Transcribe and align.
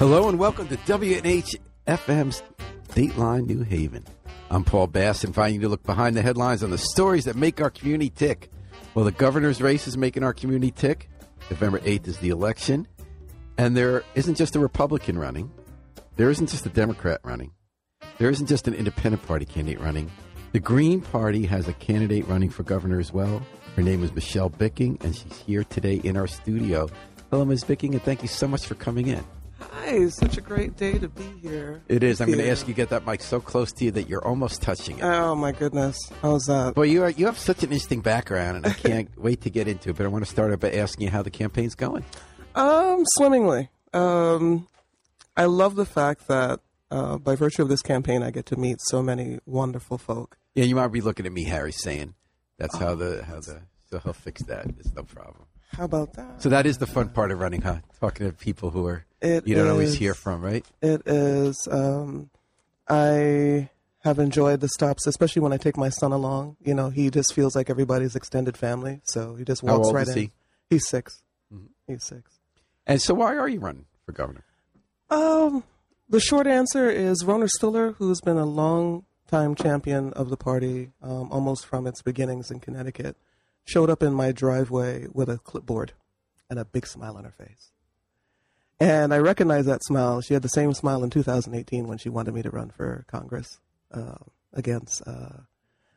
Hello 0.00 0.30
and 0.30 0.38
welcome 0.38 0.66
to 0.68 0.78
WNH 0.78 1.56
FM's 1.86 2.42
Dateline 2.94 3.46
New 3.46 3.62
Haven. 3.62 4.02
I'm 4.48 4.64
Paul 4.64 4.86
Bass, 4.86 5.24
inviting 5.24 5.56
you 5.56 5.60
to 5.60 5.68
look 5.68 5.82
behind 5.82 6.16
the 6.16 6.22
headlines 6.22 6.62
on 6.62 6.70
the 6.70 6.78
stories 6.78 7.26
that 7.26 7.36
make 7.36 7.60
our 7.60 7.68
community 7.68 8.08
tick. 8.08 8.50
Well, 8.94 9.04
the 9.04 9.12
governor's 9.12 9.60
race 9.60 9.86
is 9.86 9.98
making 9.98 10.22
our 10.22 10.32
community 10.32 10.70
tick. 10.70 11.10
November 11.50 11.80
8th 11.80 12.08
is 12.08 12.16
the 12.16 12.30
election. 12.30 12.88
And 13.58 13.76
there 13.76 14.02
isn't 14.14 14.36
just 14.36 14.56
a 14.56 14.58
Republican 14.58 15.18
running, 15.18 15.52
there 16.16 16.30
isn't 16.30 16.48
just 16.48 16.64
a 16.64 16.70
Democrat 16.70 17.20
running, 17.22 17.52
there 18.16 18.30
isn't 18.30 18.46
just 18.46 18.66
an 18.68 18.72
independent 18.72 19.22
party 19.26 19.44
candidate 19.44 19.82
running. 19.82 20.10
The 20.52 20.60
Green 20.60 21.02
Party 21.02 21.44
has 21.44 21.68
a 21.68 21.74
candidate 21.74 22.26
running 22.26 22.48
for 22.48 22.62
governor 22.62 23.00
as 23.00 23.12
well. 23.12 23.42
Her 23.76 23.82
name 23.82 24.02
is 24.02 24.14
Michelle 24.14 24.48
Bicking, 24.48 24.96
and 25.02 25.14
she's 25.14 25.42
here 25.44 25.62
today 25.62 25.96
in 25.96 26.16
our 26.16 26.26
studio. 26.26 26.88
Hello, 27.30 27.44
Ms. 27.44 27.64
Bicking, 27.64 27.92
and 27.92 28.02
thank 28.02 28.22
you 28.22 28.28
so 28.28 28.48
much 28.48 28.64
for 28.64 28.76
coming 28.76 29.08
in. 29.08 29.22
Hi, 29.72 30.08
such 30.08 30.36
a 30.36 30.40
great 30.40 30.76
day 30.76 30.98
to 30.98 31.08
be 31.08 31.24
here. 31.40 31.80
It 31.88 32.02
is. 32.02 32.20
I'm 32.20 32.26
going 32.26 32.38
to 32.40 32.50
ask 32.50 32.66
you 32.66 32.74
to 32.74 32.76
get 32.76 32.88
that 32.90 33.06
mic 33.06 33.22
so 33.22 33.40
close 33.40 33.72
to 33.74 33.84
you 33.84 33.90
that 33.92 34.08
you're 34.08 34.24
almost 34.26 34.62
touching 34.62 34.98
it. 34.98 35.04
Oh 35.04 35.34
my 35.36 35.52
goodness, 35.52 35.96
how's 36.22 36.44
that? 36.46 36.74
Well, 36.76 36.86
you 36.86 37.04
are, 37.04 37.10
you 37.10 37.26
have 37.26 37.38
such 37.38 37.58
an 37.62 37.70
interesting 37.70 38.00
background, 38.00 38.56
and 38.58 38.66
I 38.66 38.72
can't 38.72 39.08
wait 39.16 39.42
to 39.42 39.50
get 39.50 39.68
into 39.68 39.90
it. 39.90 39.96
But 39.96 40.06
I 40.06 40.08
want 40.08 40.24
to 40.24 40.30
start 40.30 40.52
out 40.52 40.60
by 40.60 40.72
asking 40.72 41.04
you 41.04 41.10
how 41.10 41.22
the 41.22 41.30
campaign's 41.30 41.74
going. 41.74 42.04
Um, 42.54 43.04
swimmingly. 43.16 43.68
Um, 43.92 44.66
I 45.36 45.44
love 45.44 45.76
the 45.76 45.86
fact 45.86 46.26
that 46.26 46.60
uh, 46.90 47.18
by 47.18 47.36
virtue 47.36 47.62
of 47.62 47.68
this 47.68 47.82
campaign, 47.82 48.22
I 48.22 48.30
get 48.32 48.46
to 48.46 48.56
meet 48.56 48.78
so 48.80 49.02
many 49.02 49.38
wonderful 49.46 49.98
folk. 49.98 50.36
Yeah, 50.54 50.64
you 50.64 50.74
might 50.74 50.88
be 50.88 51.00
looking 51.00 51.26
at 51.26 51.32
me, 51.32 51.44
Harry, 51.44 51.72
saying 51.72 52.14
that's 52.58 52.76
how 52.76 52.96
the 52.96 53.24
how 53.24 53.36
the 53.40 53.62
so 53.90 53.98
he'll 54.00 54.12
fix 54.12 54.42
that. 54.44 54.66
It's 54.78 54.92
no 54.94 55.04
problem. 55.04 55.46
How 55.72 55.84
about 55.84 56.14
that? 56.14 56.42
So 56.42 56.48
that 56.48 56.66
is 56.66 56.78
the 56.78 56.86
fun 56.86 57.10
part 57.10 57.30
of 57.30 57.38
running, 57.38 57.62
huh? 57.62 57.78
Talking 58.00 58.26
to 58.26 58.32
people 58.32 58.70
who 58.70 58.86
are 58.86 59.04
It 59.20 59.46
you 59.46 59.54
don't 59.54 59.68
always 59.68 59.94
hear 59.96 60.14
from, 60.14 60.40
right? 60.42 60.64
It 60.80 61.02
is. 61.06 61.68
Um, 61.70 62.30
I 62.88 63.68
have 64.02 64.18
enjoyed 64.18 64.60
the 64.60 64.68
stops, 64.68 65.06
especially 65.06 65.42
when 65.42 65.52
I 65.52 65.58
take 65.58 65.76
my 65.76 65.90
son 65.90 66.12
along. 66.12 66.56
You 66.64 66.74
know, 66.74 66.90
he 66.90 67.10
just 67.10 67.34
feels 67.34 67.54
like 67.54 67.68
everybody's 67.70 68.16
extended 68.16 68.56
family, 68.56 69.00
so 69.04 69.34
he 69.36 69.44
just 69.44 69.60
How 69.64 69.74
walks 69.76 69.86
old 69.88 69.94
right 69.94 70.08
is 70.08 70.16
in. 70.16 70.22
he? 70.22 70.30
He's 70.70 70.88
6 70.88 71.22
Mhm. 71.52 71.66
He's 71.86 72.04
six. 72.04 72.38
And 72.86 73.00
so, 73.02 73.12
why 73.14 73.36
are 73.36 73.48
you 73.48 73.60
running 73.60 73.86
for 74.06 74.12
governor? 74.12 74.44
Um, 75.10 75.64
the 76.08 76.20
short 76.20 76.46
answer 76.46 76.88
is 76.88 77.24
Rona 77.24 77.48
Stiller, 77.48 77.92
who's 77.92 78.20
been 78.20 78.38
a 78.38 78.46
long 78.46 79.04
time 79.26 79.54
champion 79.54 80.12
of 80.14 80.30
the 80.30 80.36
party, 80.36 80.92
um, 81.02 81.30
almost 81.30 81.66
from 81.66 81.86
its 81.86 82.02
beginnings 82.02 82.50
in 82.50 82.60
Connecticut, 82.60 83.16
showed 83.64 83.90
up 83.90 84.02
in 84.02 84.12
my 84.14 84.32
driveway 84.32 85.06
with 85.12 85.28
a 85.28 85.38
clipboard 85.38 85.92
and 86.48 86.58
a 86.58 86.64
big 86.64 86.86
smile 86.86 87.16
on 87.16 87.24
her 87.24 87.30
face. 87.32 87.70
And 88.80 89.12
I 89.12 89.18
recognize 89.18 89.66
that 89.66 89.84
smile. 89.84 90.22
She 90.22 90.32
had 90.34 90.42
the 90.42 90.48
same 90.48 90.72
smile 90.72 91.04
in 91.04 91.10
2018 91.10 91.86
when 91.86 91.98
she 91.98 92.08
wanted 92.08 92.32
me 92.34 92.40
to 92.42 92.50
run 92.50 92.70
for 92.70 93.04
Congress 93.08 93.60
uh, 93.92 94.14
against 94.54 95.02
uh, 95.06 95.40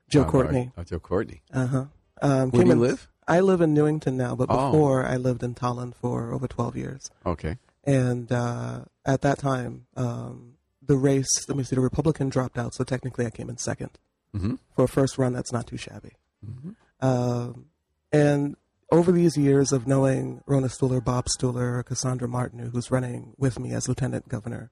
Joe 0.10 0.26
Oh, 0.28 0.30
Courtney. 0.30 0.72
Oh, 0.78 0.84
Joe 0.84 1.00
Courtney. 1.00 1.42
Uh 1.54 1.68
huh. 1.68 1.86
Um, 2.22 2.52
Where 2.52 2.64
do 2.64 2.68
you 2.68 2.74
in- 2.74 2.80
live? 2.82 3.08
I 3.26 3.40
live 3.40 3.62
in 3.62 3.74
Newington 3.74 4.18
now, 4.18 4.36
but 4.36 4.48
Oh. 4.50 4.72
before 4.72 5.06
I 5.06 5.16
lived 5.16 5.44
in 5.44 5.56
Tolland 5.56 5.96
for 5.96 6.34
over 6.34 6.46
12 6.46 6.76
years. 6.76 7.10
Okay. 7.26 7.58
And 7.86 8.30
uh, 8.32 8.82
at 9.06 9.22
that 9.22 9.40
time, 9.40 9.86
um, 9.96 10.56
the 10.86 10.98
race, 10.98 11.30
let 11.48 11.58
me 11.58 11.64
see, 11.64 11.76
the 11.78 11.82
Republican 11.82 12.28
dropped 12.28 12.58
out, 12.58 12.74
so 12.74 12.84
technically 12.84 13.26
I 13.26 13.30
came 13.30 13.50
in 13.50 13.58
second. 13.58 13.92
Mm-hmm. 14.36 14.56
For 14.76 14.84
a 14.84 14.88
first 14.90 15.18
run, 15.18 15.32
that's 15.32 15.54
not 15.54 15.68
too 15.68 15.78
shabby. 15.78 16.12
Mm-hmm. 16.46 16.72
Um, 17.06 17.66
and 18.12 18.58
over 18.94 19.12
these 19.12 19.36
years 19.36 19.72
of 19.72 19.88
knowing 19.88 20.44
Rona 20.46 20.70
Stuller, 20.70 21.02
Bob 21.02 21.28
Stuller, 21.28 21.82
Cassandra 21.82 22.28
Martin, 22.28 22.60
who's 22.60 22.92
running 22.92 23.34
with 23.40 23.60
me 23.60 23.74
as 23.74 23.90
lieutenant 23.90 24.30
governor, 24.30 24.70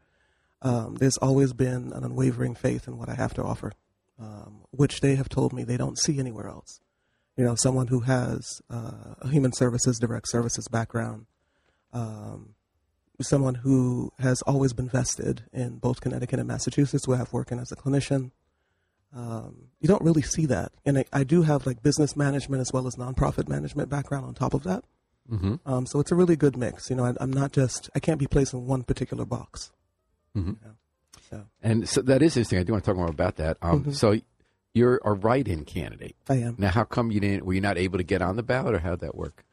um, 0.61 0.97
there's 0.99 1.17
always 1.17 1.53
been 1.53 1.91
an 1.91 2.03
unwavering 2.03 2.53
faith 2.53 2.87
in 2.87 2.99
what 2.99 3.09
I 3.09 3.15
have 3.15 3.33
to 3.33 3.43
offer, 3.43 3.71
um, 4.19 4.61
which 4.69 5.01
they 5.01 5.15
have 5.15 5.27
told 5.27 5.53
me 5.53 5.63
they 5.63 5.75
don't 5.75 5.97
see 5.97 6.19
anywhere 6.19 6.47
else. 6.47 6.81
You 7.35 7.43
know, 7.43 7.55
someone 7.55 7.87
who 7.87 8.01
has 8.01 8.61
uh, 8.69 9.15
a 9.21 9.29
human 9.29 9.53
services, 9.53 9.97
direct 9.97 10.29
services 10.29 10.67
background, 10.67 11.25
um, 11.91 12.53
someone 13.21 13.55
who 13.55 14.13
has 14.19 14.43
always 14.43 14.71
been 14.71 14.87
vested 14.87 15.45
in 15.51 15.79
both 15.79 15.99
Connecticut 15.99 16.37
and 16.37 16.47
Massachusetts, 16.47 17.07
where 17.07 17.19
I've 17.19 17.33
working 17.33 17.57
as 17.57 17.71
a 17.71 17.75
clinician. 17.75 18.29
Um, 19.13 19.67
you 19.79 19.87
don't 19.87 20.01
really 20.01 20.21
see 20.21 20.45
that, 20.45 20.71
and 20.85 20.99
I, 20.99 21.05
I 21.11 21.23
do 21.23 21.41
have 21.41 21.65
like 21.65 21.83
business 21.83 22.15
management 22.15 22.61
as 22.61 22.71
well 22.71 22.87
as 22.87 22.95
nonprofit 22.95 23.49
management 23.49 23.89
background 23.89 24.25
on 24.25 24.33
top 24.33 24.53
of 24.53 24.63
that. 24.63 24.83
Mm-hmm. 25.29 25.55
Um, 25.65 25.85
so 25.85 25.99
it's 25.99 26.11
a 26.11 26.15
really 26.15 26.35
good 26.35 26.57
mix. 26.57 26.89
You 26.89 26.95
know, 26.95 27.05
I, 27.05 27.13
I'm 27.19 27.31
not 27.31 27.51
just 27.51 27.89
I 27.95 27.99
can't 27.99 28.19
be 28.19 28.27
placed 28.27 28.53
in 28.53 28.65
one 28.65 28.83
particular 28.83 29.25
box. 29.25 29.71
Mm-hmm. 30.35 30.53
So 31.29 31.45
And 31.61 31.87
so 31.87 32.01
that 32.01 32.21
is 32.21 32.35
interesting. 32.35 32.59
I 32.59 32.63
do 32.63 32.73
want 32.73 32.83
to 32.83 32.91
talk 32.91 32.97
more 32.97 33.09
about 33.09 33.35
that. 33.37 33.57
Um, 33.61 33.85
Mhm. 33.85 33.95
So 33.95 34.19
you're 34.73 35.01
a 35.03 35.13
write-in 35.13 35.65
candidate. 35.65 36.15
I 36.29 36.35
am. 36.35 36.55
Now, 36.57 36.69
how 36.69 36.83
come 36.85 37.11
you 37.11 37.19
didn't? 37.19 37.45
Were 37.45 37.53
you 37.53 37.61
not 37.61 37.77
able 37.77 37.97
to 37.97 38.03
get 38.03 38.21
on 38.21 38.37
the 38.37 38.43
ballot, 38.43 38.75
or 38.75 38.79
how 38.79 38.91
did 38.91 39.01
that 39.01 39.15
work? 39.15 39.43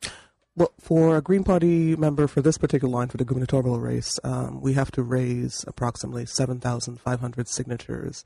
Well, 0.56 0.72
for 0.80 1.16
a 1.16 1.22
Green 1.22 1.44
Party 1.44 1.94
member 1.94 2.26
for 2.26 2.40
this 2.40 2.58
particular 2.58 2.92
line 2.92 3.08
for 3.08 3.16
the 3.16 3.24
gubernatorial 3.24 3.78
race, 3.78 4.18
um, 4.24 4.60
we 4.60 4.72
have 4.72 4.90
to 4.92 5.02
raise 5.02 5.64
approximately 5.68 6.26
7,500 6.26 7.48
signatures 7.48 8.24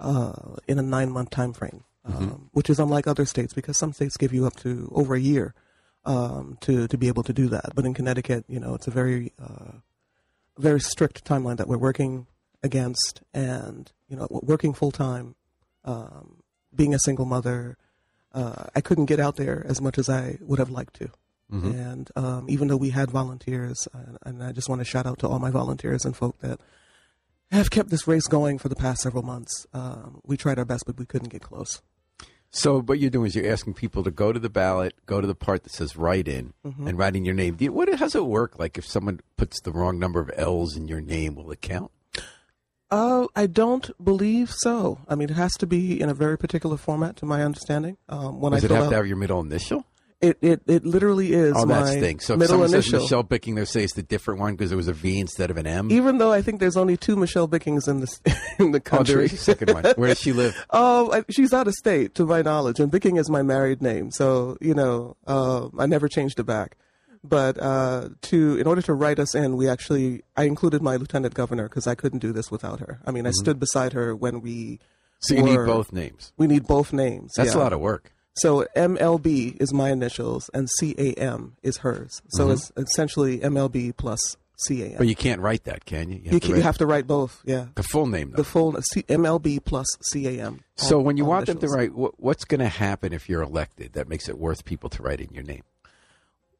uh, 0.00 0.56
in 0.66 0.78
a 0.78 0.82
nine 0.82 1.10
month 1.10 1.30
time 1.30 1.52
frame, 1.52 1.84
um, 2.04 2.50
which 2.52 2.70
is 2.70 2.78
unlike 2.78 3.06
other 3.06 3.24
states 3.26 3.52
because 3.52 3.76
some 3.76 3.92
states 3.92 4.16
give 4.16 4.32
you 4.32 4.46
up 4.46 4.56
to 4.56 4.90
over 4.94 5.14
a 5.14 5.20
year 5.20 5.54
um, 6.04 6.58
to, 6.62 6.88
to 6.88 6.98
be 6.98 7.08
able 7.08 7.22
to 7.22 7.32
do 7.32 7.48
that. 7.48 7.74
But 7.74 7.84
in 7.84 7.94
Connecticut, 7.94 8.44
you 8.48 8.58
know, 8.58 8.74
it's 8.74 8.86
a 8.86 8.90
very, 8.90 9.32
uh, 9.40 9.78
very 10.58 10.80
strict 10.80 11.24
timeline 11.24 11.58
that 11.58 11.68
we're 11.68 11.78
working 11.78 12.26
against 12.62 13.22
and, 13.32 13.92
you 14.08 14.16
know, 14.16 14.26
working 14.30 14.74
full 14.74 14.90
time, 14.90 15.34
um, 15.84 16.42
being 16.74 16.94
a 16.94 16.98
single 16.98 17.26
mother. 17.26 17.76
Uh, 18.32 18.64
I 18.74 18.80
couldn't 18.80 19.06
get 19.06 19.20
out 19.20 19.36
there 19.36 19.64
as 19.68 19.80
much 19.80 19.98
as 19.98 20.08
I 20.08 20.38
would 20.40 20.58
have 20.58 20.70
liked 20.70 20.94
to. 20.94 21.10
Mm-hmm. 21.52 21.72
And 21.72 22.10
um, 22.14 22.46
even 22.48 22.68
though 22.68 22.76
we 22.76 22.90
had 22.90 23.10
volunteers, 23.10 23.88
and, 23.92 24.18
and 24.22 24.42
I 24.42 24.52
just 24.52 24.68
want 24.68 24.80
to 24.80 24.84
shout 24.84 25.06
out 25.06 25.18
to 25.20 25.28
all 25.28 25.40
my 25.40 25.50
volunteers 25.50 26.04
and 26.04 26.16
folk 26.16 26.38
that 26.40 26.60
have 27.56 27.70
kept 27.70 27.90
this 27.90 28.06
race 28.06 28.26
going 28.26 28.58
for 28.58 28.68
the 28.68 28.76
past 28.76 29.02
several 29.02 29.22
months. 29.22 29.66
Um, 29.72 30.20
we 30.24 30.36
tried 30.36 30.58
our 30.58 30.64
best, 30.64 30.84
but 30.86 30.98
we 30.98 31.06
couldn't 31.06 31.28
get 31.30 31.42
close. 31.42 31.82
So 32.52 32.80
what 32.80 32.98
you're 32.98 33.10
doing 33.10 33.26
is 33.28 33.36
you're 33.36 33.50
asking 33.52 33.74
people 33.74 34.02
to 34.02 34.10
go 34.10 34.32
to 34.32 34.40
the 34.40 34.50
ballot, 34.50 34.94
go 35.06 35.20
to 35.20 35.26
the 35.26 35.36
part 35.36 35.62
that 35.62 35.72
says 35.72 35.96
write 35.96 36.26
in, 36.26 36.52
Mm-hmm. 36.66 36.86
and 36.88 36.98
write 36.98 37.14
in 37.14 37.24
your 37.24 37.34
name. 37.34 37.54
Do 37.54 37.64
you, 37.64 37.72
what 37.72 37.88
how 37.90 37.96
does 38.06 38.14
it 38.16 38.26
work? 38.26 38.58
Like 38.58 38.76
if 38.76 38.84
someone 38.86 39.20
puts 39.36 39.60
the 39.60 39.70
wrong 39.70 39.98
number 40.00 40.20
of 40.20 40.30
L's 40.36 40.76
in 40.76 40.88
your 40.88 41.00
name, 41.00 41.36
will 41.36 41.50
it 41.52 41.60
count? 41.60 41.90
Uh, 42.90 43.28
I 43.36 43.46
don't 43.46 43.88
believe 44.04 44.50
so. 44.50 44.98
I 45.06 45.14
mean, 45.14 45.30
it 45.30 45.34
has 45.36 45.52
to 45.58 45.66
be 45.66 46.00
in 46.00 46.08
a 46.08 46.14
very 46.14 46.36
particular 46.36 46.76
format, 46.76 47.14
to 47.18 47.24
my 47.24 47.44
understanding. 47.44 47.96
Um, 48.08 48.40
when 48.40 48.50
Does 48.52 48.64
I 48.64 48.66
it 48.66 48.70
have 48.72 48.84
out, 48.86 48.90
to 48.90 48.96
have 48.96 49.06
your 49.06 49.16
middle 49.16 49.38
initial? 49.40 49.84
It, 50.20 50.36
it, 50.42 50.62
it 50.66 50.84
literally 50.84 51.32
is 51.32 51.54
Oh, 51.56 51.64
that 51.66 51.88
stinks. 51.88 52.26
So 52.26 52.34
if 52.34 52.40
middle 52.40 52.54
someone 52.54 52.68
initial. 52.68 53.00
says 53.00 53.02
Michelle 53.02 53.22
Bicking, 53.22 53.54
they'll 53.54 53.64
say 53.64 53.82
it's 53.82 53.94
the 53.94 54.02
different 54.02 54.40
one 54.40 54.54
because 54.54 54.70
there 54.70 54.76
was 54.76 54.88
a 54.88 54.92
V 54.92 55.18
instead 55.18 55.50
of 55.50 55.56
an 55.56 55.66
M. 55.66 55.90
even 55.90 56.18
though 56.18 56.32
I 56.32 56.42
think 56.42 56.60
there's 56.60 56.76
only 56.76 56.96
two 56.96 57.16
Michelle 57.16 57.46
Bickings 57.46 57.88
in 57.88 58.00
the 58.00 58.36
in 58.58 58.72
the 58.72 58.78
oh, 58.78 58.80
country. 58.80 59.14
there 59.14 59.22
is 59.24 59.32
a 59.32 59.36
second 59.38 59.72
one. 59.72 59.84
Where 59.96 60.08
does 60.08 60.20
she 60.20 60.32
live? 60.32 60.54
Oh, 60.70 61.10
I, 61.18 61.24
she's 61.30 61.54
out 61.54 61.66
of 61.66 61.74
state, 61.74 62.14
to 62.16 62.26
my 62.26 62.42
knowledge, 62.42 62.80
and 62.80 62.90
Bicking 62.90 63.16
is 63.16 63.30
my 63.30 63.42
married 63.42 63.80
name, 63.80 64.10
so 64.10 64.58
you 64.60 64.74
know, 64.74 65.16
uh, 65.26 65.68
I 65.78 65.86
never 65.86 66.08
changed 66.08 66.38
it 66.38 66.44
back. 66.44 66.76
But 67.24 67.58
uh, 67.58 68.10
to 68.22 68.56
in 68.56 68.66
order 68.66 68.82
to 68.82 68.94
write 68.94 69.18
us 69.18 69.34
in, 69.34 69.56
we 69.56 69.68
actually 69.68 70.22
I 70.36 70.44
included 70.44 70.82
my 70.82 70.96
lieutenant 70.96 71.34
governor 71.34 71.68
because 71.68 71.86
I 71.86 71.94
couldn't 71.94 72.20
do 72.20 72.32
this 72.32 72.50
without 72.50 72.80
her. 72.80 73.00
I 73.06 73.10
mean, 73.10 73.26
I 73.26 73.30
stood 73.30 73.58
beside 73.58 73.94
her 73.94 74.14
when 74.14 74.40
we. 74.40 74.80
So 75.20 75.34
you 75.34 75.42
need 75.42 75.56
both 75.56 75.92
names. 75.92 76.32
We 76.38 76.46
need 76.46 76.66
both 76.66 76.94
names. 76.94 77.32
That's 77.36 77.54
yeah. 77.54 77.60
a 77.60 77.62
lot 77.62 77.74
of 77.74 77.80
work. 77.80 78.12
So 78.34 78.66
MLB 78.76 79.60
is 79.60 79.72
my 79.72 79.90
initials, 79.90 80.50
and 80.54 80.68
CAM 80.78 81.56
is 81.62 81.78
hers. 81.78 82.22
So 82.28 82.50
it's 82.50 82.72
essentially 82.76 83.38
MLB 83.40 83.96
plus 83.96 84.36
CAM. 84.66 84.94
But 84.98 85.08
you 85.08 85.16
can't 85.16 85.40
write 85.40 85.64
that, 85.64 85.84
can 85.84 86.10
you? 86.10 86.20
you, 86.24 86.40
can, 86.40 86.50
you 86.50 86.54
write 86.56 86.64
have 86.64 86.78
to 86.78 86.86
write 86.86 87.06
both. 87.06 87.42
Yeah, 87.44 87.66
the 87.74 87.82
full 87.82 88.06
name, 88.06 88.30
though. 88.30 88.36
the 88.36 88.44
full 88.44 88.80
C, 88.92 89.02
MLB 89.02 89.64
plus 89.64 89.86
CAM. 90.12 90.60
so 90.76 90.98
all- 90.98 91.04
when 91.04 91.16
you 91.16 91.24
want 91.24 91.46
them 91.46 91.58
to 91.58 91.68
write, 91.68 91.94
what, 91.94 92.20
what's 92.20 92.44
going 92.44 92.60
to 92.60 92.68
happen 92.68 93.12
if 93.12 93.28
you're 93.28 93.42
elected 93.42 93.94
that 93.94 94.08
makes 94.08 94.28
it 94.28 94.38
worth 94.38 94.64
people 94.64 94.90
to 94.90 95.02
write 95.02 95.20
in 95.20 95.30
your 95.32 95.44
name? 95.44 95.62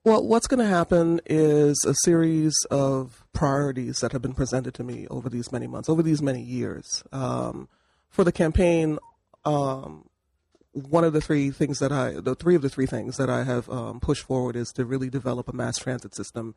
Well, 0.02 0.26
what's 0.26 0.46
going 0.46 0.60
to 0.60 0.66
happen 0.66 1.20
is 1.26 1.84
a 1.86 1.94
series 2.04 2.54
of 2.70 3.26
priorities 3.34 3.98
that 4.00 4.12
have 4.12 4.22
been 4.22 4.32
presented 4.32 4.72
to 4.74 4.82
me 4.82 5.06
over 5.10 5.28
these 5.28 5.52
many 5.52 5.66
months, 5.66 5.90
over 5.90 6.02
these 6.02 6.22
many 6.22 6.40
years. 6.40 7.04
Um, 7.12 7.68
for 8.08 8.24
the 8.24 8.32
campaign, 8.32 8.98
um, 9.44 10.06
one 10.72 11.04
of 11.04 11.12
the 11.12 11.20
three 11.20 11.50
things 11.50 11.78
that 11.80 11.92
I, 11.92 12.12
the 12.12 12.34
three 12.34 12.54
of 12.54 12.62
the 12.62 12.68
three 12.68 12.86
things 12.86 13.16
that 13.16 13.28
I 13.30 13.44
have 13.44 13.68
um, 13.70 14.00
pushed 14.00 14.24
forward 14.24 14.56
is 14.56 14.68
to 14.72 14.84
really 14.84 15.10
develop 15.10 15.48
a 15.48 15.52
mass 15.52 15.76
transit 15.78 16.14
system 16.14 16.54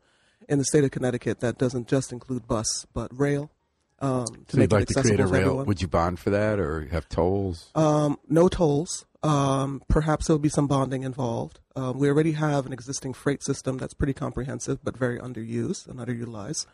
in 0.48 0.58
the 0.58 0.64
state 0.64 0.84
of 0.84 0.90
Connecticut 0.90 1.40
that 1.40 1.58
doesn't 1.58 1.88
just 1.88 2.12
include 2.12 2.46
bus 2.46 2.86
but 2.92 3.16
rail. 3.18 3.50
Um, 4.00 4.26
to 4.26 4.32
So 4.52 4.58
make 4.58 4.70
you'd 4.70 4.72
it 4.72 4.72
like 4.72 4.88
to 4.88 5.00
create 5.02 5.20
a 5.20 5.26
rail. 5.26 5.42
everyone. 5.42 5.66
Would 5.66 5.80
you 5.82 5.88
bond 5.88 6.18
for 6.18 6.30
that 6.30 6.58
or 6.58 6.86
have 6.88 7.08
tolls? 7.08 7.70
Um, 7.74 8.18
no 8.28 8.48
tolls. 8.48 9.06
Um, 9.22 9.82
perhaps 9.88 10.26
there'll 10.26 10.38
be 10.38 10.48
some 10.50 10.66
bonding 10.66 11.02
involved. 11.02 11.60
Um, 11.74 11.98
we 11.98 12.08
already 12.08 12.32
have 12.32 12.66
an 12.66 12.72
existing 12.72 13.14
freight 13.14 13.42
system 13.42 13.78
that's 13.78 13.94
pretty 13.94 14.12
comprehensive 14.12 14.80
but 14.84 14.96
very 14.96 15.18
underused 15.18 15.86
and 15.88 15.98
underutilized. 15.98 16.66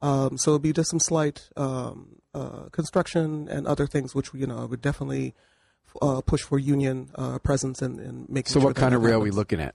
Um, 0.00 0.36
so 0.36 0.50
it'll 0.50 0.58
be 0.58 0.72
just 0.72 0.90
some 0.90 0.98
slight 0.98 1.48
um, 1.56 2.16
uh, 2.34 2.64
construction 2.72 3.46
and 3.48 3.68
other 3.68 3.86
things, 3.86 4.14
which 4.16 4.30
you 4.34 4.46
know 4.48 4.66
would 4.66 4.82
definitely 4.82 5.34
uh, 6.00 6.20
push 6.22 6.42
for 6.42 6.58
union 6.58 7.10
uh, 7.14 7.38
presence 7.38 7.82
and, 7.82 8.00
and 8.00 8.28
making. 8.28 8.50
So, 8.50 8.60
sure 8.60 8.68
what 8.68 8.76
kind 8.76 8.94
of 8.94 9.02
rail 9.02 9.18
are 9.18 9.20
we 9.24 9.30
looking 9.30 9.60
at? 9.60 9.74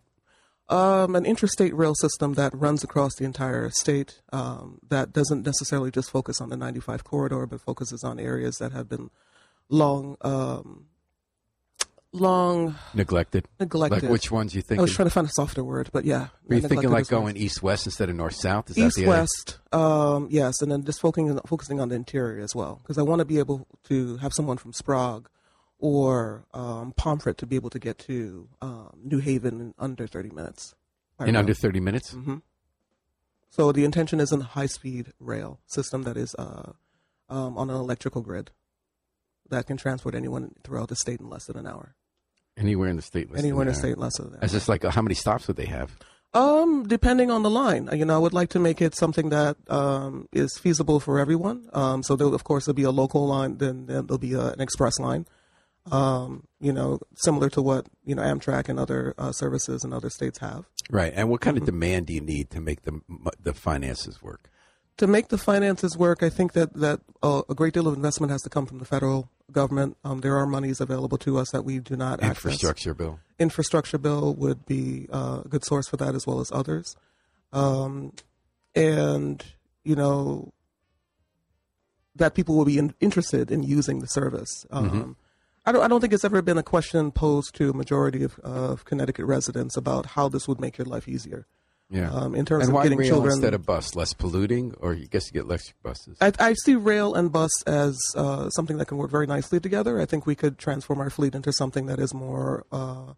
Um, 0.69 1.15
an 1.15 1.25
interstate 1.25 1.73
rail 1.73 1.95
system 1.95 2.33
that 2.33 2.53
runs 2.53 2.83
across 2.83 3.15
the 3.15 3.23
entire 3.23 3.69
state 3.69 4.21
um, 4.33 4.79
that 4.89 5.13
doesn't 5.13 5.45
necessarily 5.45 5.91
just 5.91 6.11
focus 6.11 6.41
on 6.41 6.49
the 6.49 6.57
95 6.57 7.05
corridor, 7.05 7.45
but 7.45 7.61
focuses 7.61 8.03
on 8.03 8.19
areas 8.19 8.57
that 8.57 8.73
have 8.73 8.89
been 8.89 9.09
long, 9.69 10.17
um, 10.21 10.87
long 12.11 12.75
Neglected. 12.93 13.47
neglected. 13.61 14.03
Like 14.03 14.11
which 14.11 14.29
ones 14.29 14.53
you 14.55 14.61
think? 14.61 14.79
I 14.79 14.81
was 14.81 14.93
trying 14.93 15.07
to 15.07 15.13
find 15.13 15.27
a 15.27 15.31
softer 15.33 15.63
word, 15.63 15.89
but 15.93 16.03
yeah. 16.03 16.27
Were 16.47 16.55
you 16.55 16.61
thinking 16.67 16.89
like 16.89 17.07
going 17.07 17.37
east 17.37 17.63
west 17.63 17.85
instead 17.85 18.09
of 18.09 18.15
north 18.15 18.35
south? 18.35 18.69
Is 18.69 18.77
east 18.77 19.05
west, 19.05 19.59
Um, 19.71 20.27
yes, 20.29 20.61
and 20.61 20.69
then 20.69 20.83
just 20.83 20.99
focusing 20.99 21.39
focusing 21.45 21.79
on 21.79 21.87
the 21.87 21.95
interior 21.95 22.43
as 22.43 22.53
well, 22.53 22.79
because 22.83 22.97
I 22.97 23.03
want 23.03 23.19
to 23.19 23.25
be 23.25 23.39
able 23.39 23.67
to 23.85 24.17
have 24.17 24.33
someone 24.33 24.57
from 24.57 24.73
Sprague 24.73 25.29
or 25.79 26.45
um, 26.53 26.93
Pomfret 26.97 27.37
to 27.37 27.45
be 27.45 27.55
able 27.55 27.69
to 27.69 27.79
get 27.79 27.97
to 27.99 28.47
um, 28.61 28.97
New 29.03 29.19
Haven 29.19 29.61
in 29.61 29.73
under 29.77 30.07
30 30.07 30.29
minutes. 30.29 30.73
in 31.19 31.35
under 31.35 31.53
thirty 31.53 31.79
minutes? 31.79 32.11
hmm 32.11 32.37
So 33.49 33.71
the 33.71 33.85
intention 33.85 34.19
is 34.19 34.31
a 34.31 34.37
high-speed 34.39 35.13
rail 35.19 35.59
system 35.65 36.03
that 36.03 36.17
is 36.17 36.35
uh, 36.37 36.71
um, 37.29 37.57
on 37.57 37.69
an 37.69 37.75
electrical 37.75 38.21
grid 38.21 38.51
that 39.49 39.65
can 39.67 39.77
transport 39.77 40.13
anyone 40.15 40.53
throughout 40.63 40.89
the 40.89 40.95
state 40.95 41.19
in 41.19 41.29
less 41.29 41.45
than 41.45 41.57
an 41.57 41.65
hour. 41.67 41.95
Anywhere 42.57 42.89
in 42.89 42.95
the 42.95 43.01
state? 43.01 43.29
less 43.29 43.37
than 43.37 43.45
Anywhere 43.45 43.63
in 43.63 43.67
the 43.67 43.73
hour. 43.73 43.79
state 43.79 43.97
less 43.97 44.17
than 44.17 44.27
an 44.27 44.33
hour. 44.33 44.39
It's 44.41 44.53
just 44.53 44.67
like 44.67 44.83
uh, 44.83 44.89
how 44.91 45.01
many 45.01 45.15
stops 45.15 45.47
would 45.47 45.57
they 45.57 45.65
have? 45.65 45.95
Um, 46.33 46.83
depending 46.87 47.31
on 47.31 47.41
the 47.43 47.49
line, 47.49 47.87
you 47.93 48.03
know, 48.03 48.15
I 48.15 48.17
would 48.19 48.33
like 48.33 48.49
to 48.49 48.59
make 48.59 48.81
it 48.81 48.93
something 48.95 49.29
that 49.29 49.55
um, 49.69 50.27
is 50.33 50.57
feasible 50.59 50.99
for 50.99 51.17
everyone. 51.19 51.67
Um, 51.73 52.03
so 52.03 52.15
there, 52.15 52.27
of 52.27 52.43
course, 52.43 52.65
there'll 52.65 52.75
be 52.75 52.83
a 52.83 52.91
local 52.91 53.25
line, 53.25 53.57
then, 53.57 53.85
then 53.85 54.05
there'll 54.07 54.17
be 54.19 54.33
a, 54.33 54.47
an 54.49 54.59
express 54.61 54.99
line. 54.99 55.25
Um, 55.91 56.47
you 56.59 56.73
know, 56.73 56.99
similar 57.15 57.49
to 57.51 57.61
what 57.61 57.87
you 58.05 58.15
know 58.15 58.21
Amtrak 58.23 58.67
and 58.69 58.79
other 58.79 59.13
uh, 59.17 59.31
services 59.31 59.83
in 59.83 59.93
other 59.93 60.09
states 60.09 60.39
have. 60.39 60.65
Right. 60.89 61.13
And 61.15 61.29
what 61.29 61.41
Mm-hmm. 61.41 61.49
kind 61.49 61.57
of 61.59 61.65
demand 61.65 62.07
do 62.07 62.13
you 62.13 62.21
need 62.21 62.49
to 62.51 62.61
make 62.61 62.83
the 62.83 63.01
the 63.41 63.53
finances 63.53 64.21
work? 64.21 64.49
To 64.97 65.05
make 65.07 65.27
the 65.27 65.37
finances 65.37 65.95
work, 65.95 66.23
I 66.23 66.29
think 66.29 66.53
that 66.53 66.73
that 66.73 67.01
uh, 67.21 67.43
a 67.49 67.53
great 67.53 67.73
deal 67.73 67.87
of 67.87 67.93
investment 67.95 68.31
has 68.31 68.41
to 68.41 68.49
come 68.49 68.65
from 68.65 68.79
the 68.79 68.85
federal 68.85 69.29
government. 69.51 69.95
Um, 70.03 70.21
there 70.21 70.35
are 70.35 70.45
monies 70.47 70.81
available 70.81 71.17
to 71.19 71.37
us 71.37 71.51
that 71.51 71.63
we 71.63 71.79
do 71.79 71.95
not 71.95 72.21
access. 72.23 72.45
Infrastructure 72.45 72.93
bill. 72.93 73.19
infrastructure 73.39 73.97
bill 73.99 74.33
would 74.33 74.65
be 74.65 75.07
uh, 75.13 75.41
a 75.45 75.47
good 75.47 75.63
source 75.63 75.87
for 75.87 75.97
that 75.97 76.15
as 76.15 76.25
well 76.25 76.39
as 76.41 76.51
others. 76.51 76.95
Um, 77.53 78.13
and, 78.75 79.43
you 79.85 79.95
know, 79.95 80.51
that 82.15 82.33
people 82.33 82.55
will 82.55 82.65
be 82.65 82.77
in, 82.77 82.93
interested 82.99 83.51
in 83.51 83.63
using 83.63 83.99
the 83.99 84.07
service. 84.07 84.65
Um, 84.71 85.15
I, 85.67 85.73
don't, 85.73 85.83
I 85.83 85.87
don't 85.89 85.99
think 85.99 86.13
it's 86.13 86.23
ever 86.23 86.41
been 86.41 86.57
a 86.57 86.63
question 86.63 87.11
posed 87.11 87.53
to 87.55 87.69
a 87.69 87.73
majority 87.73 88.23
of, 88.23 88.39
of 88.39 88.85
Connecticut 88.85 89.25
residents 89.25 89.75
about 89.75 90.05
how 90.05 90.29
this 90.29 90.47
would 90.47 90.61
make 90.61 90.77
your 90.77 90.85
life 90.85 91.09
easier. 91.09 91.45
Yeah. 91.89 92.09
Um, 92.11 92.35
in 92.35 92.45
terms 92.45 92.67
and 92.67 92.75
of 92.75 92.83
getting 92.83 92.97
rail 92.97 93.09
children. 93.09 93.33
instead 93.33 93.53
of 93.53 93.65
bus? 93.65 93.95
Less 93.95 94.13
polluting, 94.13 94.75
or 94.79 94.93
you 94.93 95.07
guess 95.07 95.27
you 95.27 95.33
get 95.33 95.43
electric 95.43 95.81
buses. 95.83 96.17
I, 96.19 96.31
I 96.39 96.53
see 96.63 96.75
rail 96.75 97.15
and 97.15 97.31
bus 97.31 97.51
as 97.63 97.97
uh, 98.15 98.49
something 98.49 98.77
that 98.77 98.85
can 98.85 98.97
work 98.97 99.11
very 99.11 99.27
nicely 99.27 99.59
together. 99.59 99.99
I 100.01 100.05
think 100.05 100.25
we 100.25 100.35
could 100.35 100.57
transform 100.57 100.99
our 100.99 101.09
fleet 101.09 101.35
into 101.35 101.51
something 101.53 101.85
that 101.85 101.99
is 101.99 102.13
more 102.13 102.65
uh, 102.71 103.13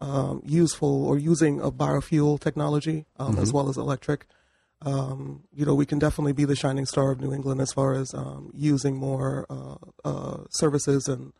um, 0.00 0.42
useful 0.44 1.06
or 1.06 1.18
using 1.18 1.60
a 1.60 1.70
biofuel 1.70 2.38
technology 2.40 3.06
um, 3.18 3.38
as 3.38 3.52
well 3.52 3.68
as 3.68 3.76
electric. 3.76 4.26
Um, 4.82 5.44
you 5.54 5.64
know, 5.64 5.74
we 5.74 5.86
can 5.86 5.98
definitely 5.98 6.32
be 6.32 6.44
the 6.44 6.56
shining 6.56 6.84
star 6.84 7.10
of 7.10 7.20
New 7.20 7.32
England 7.32 7.60
as 7.60 7.72
far 7.72 7.94
as 7.94 8.12
um, 8.14 8.50
using 8.54 8.96
more 8.96 9.46
uh, 9.48 9.76
uh, 10.04 10.44
services 10.50 11.08
and 11.08 11.32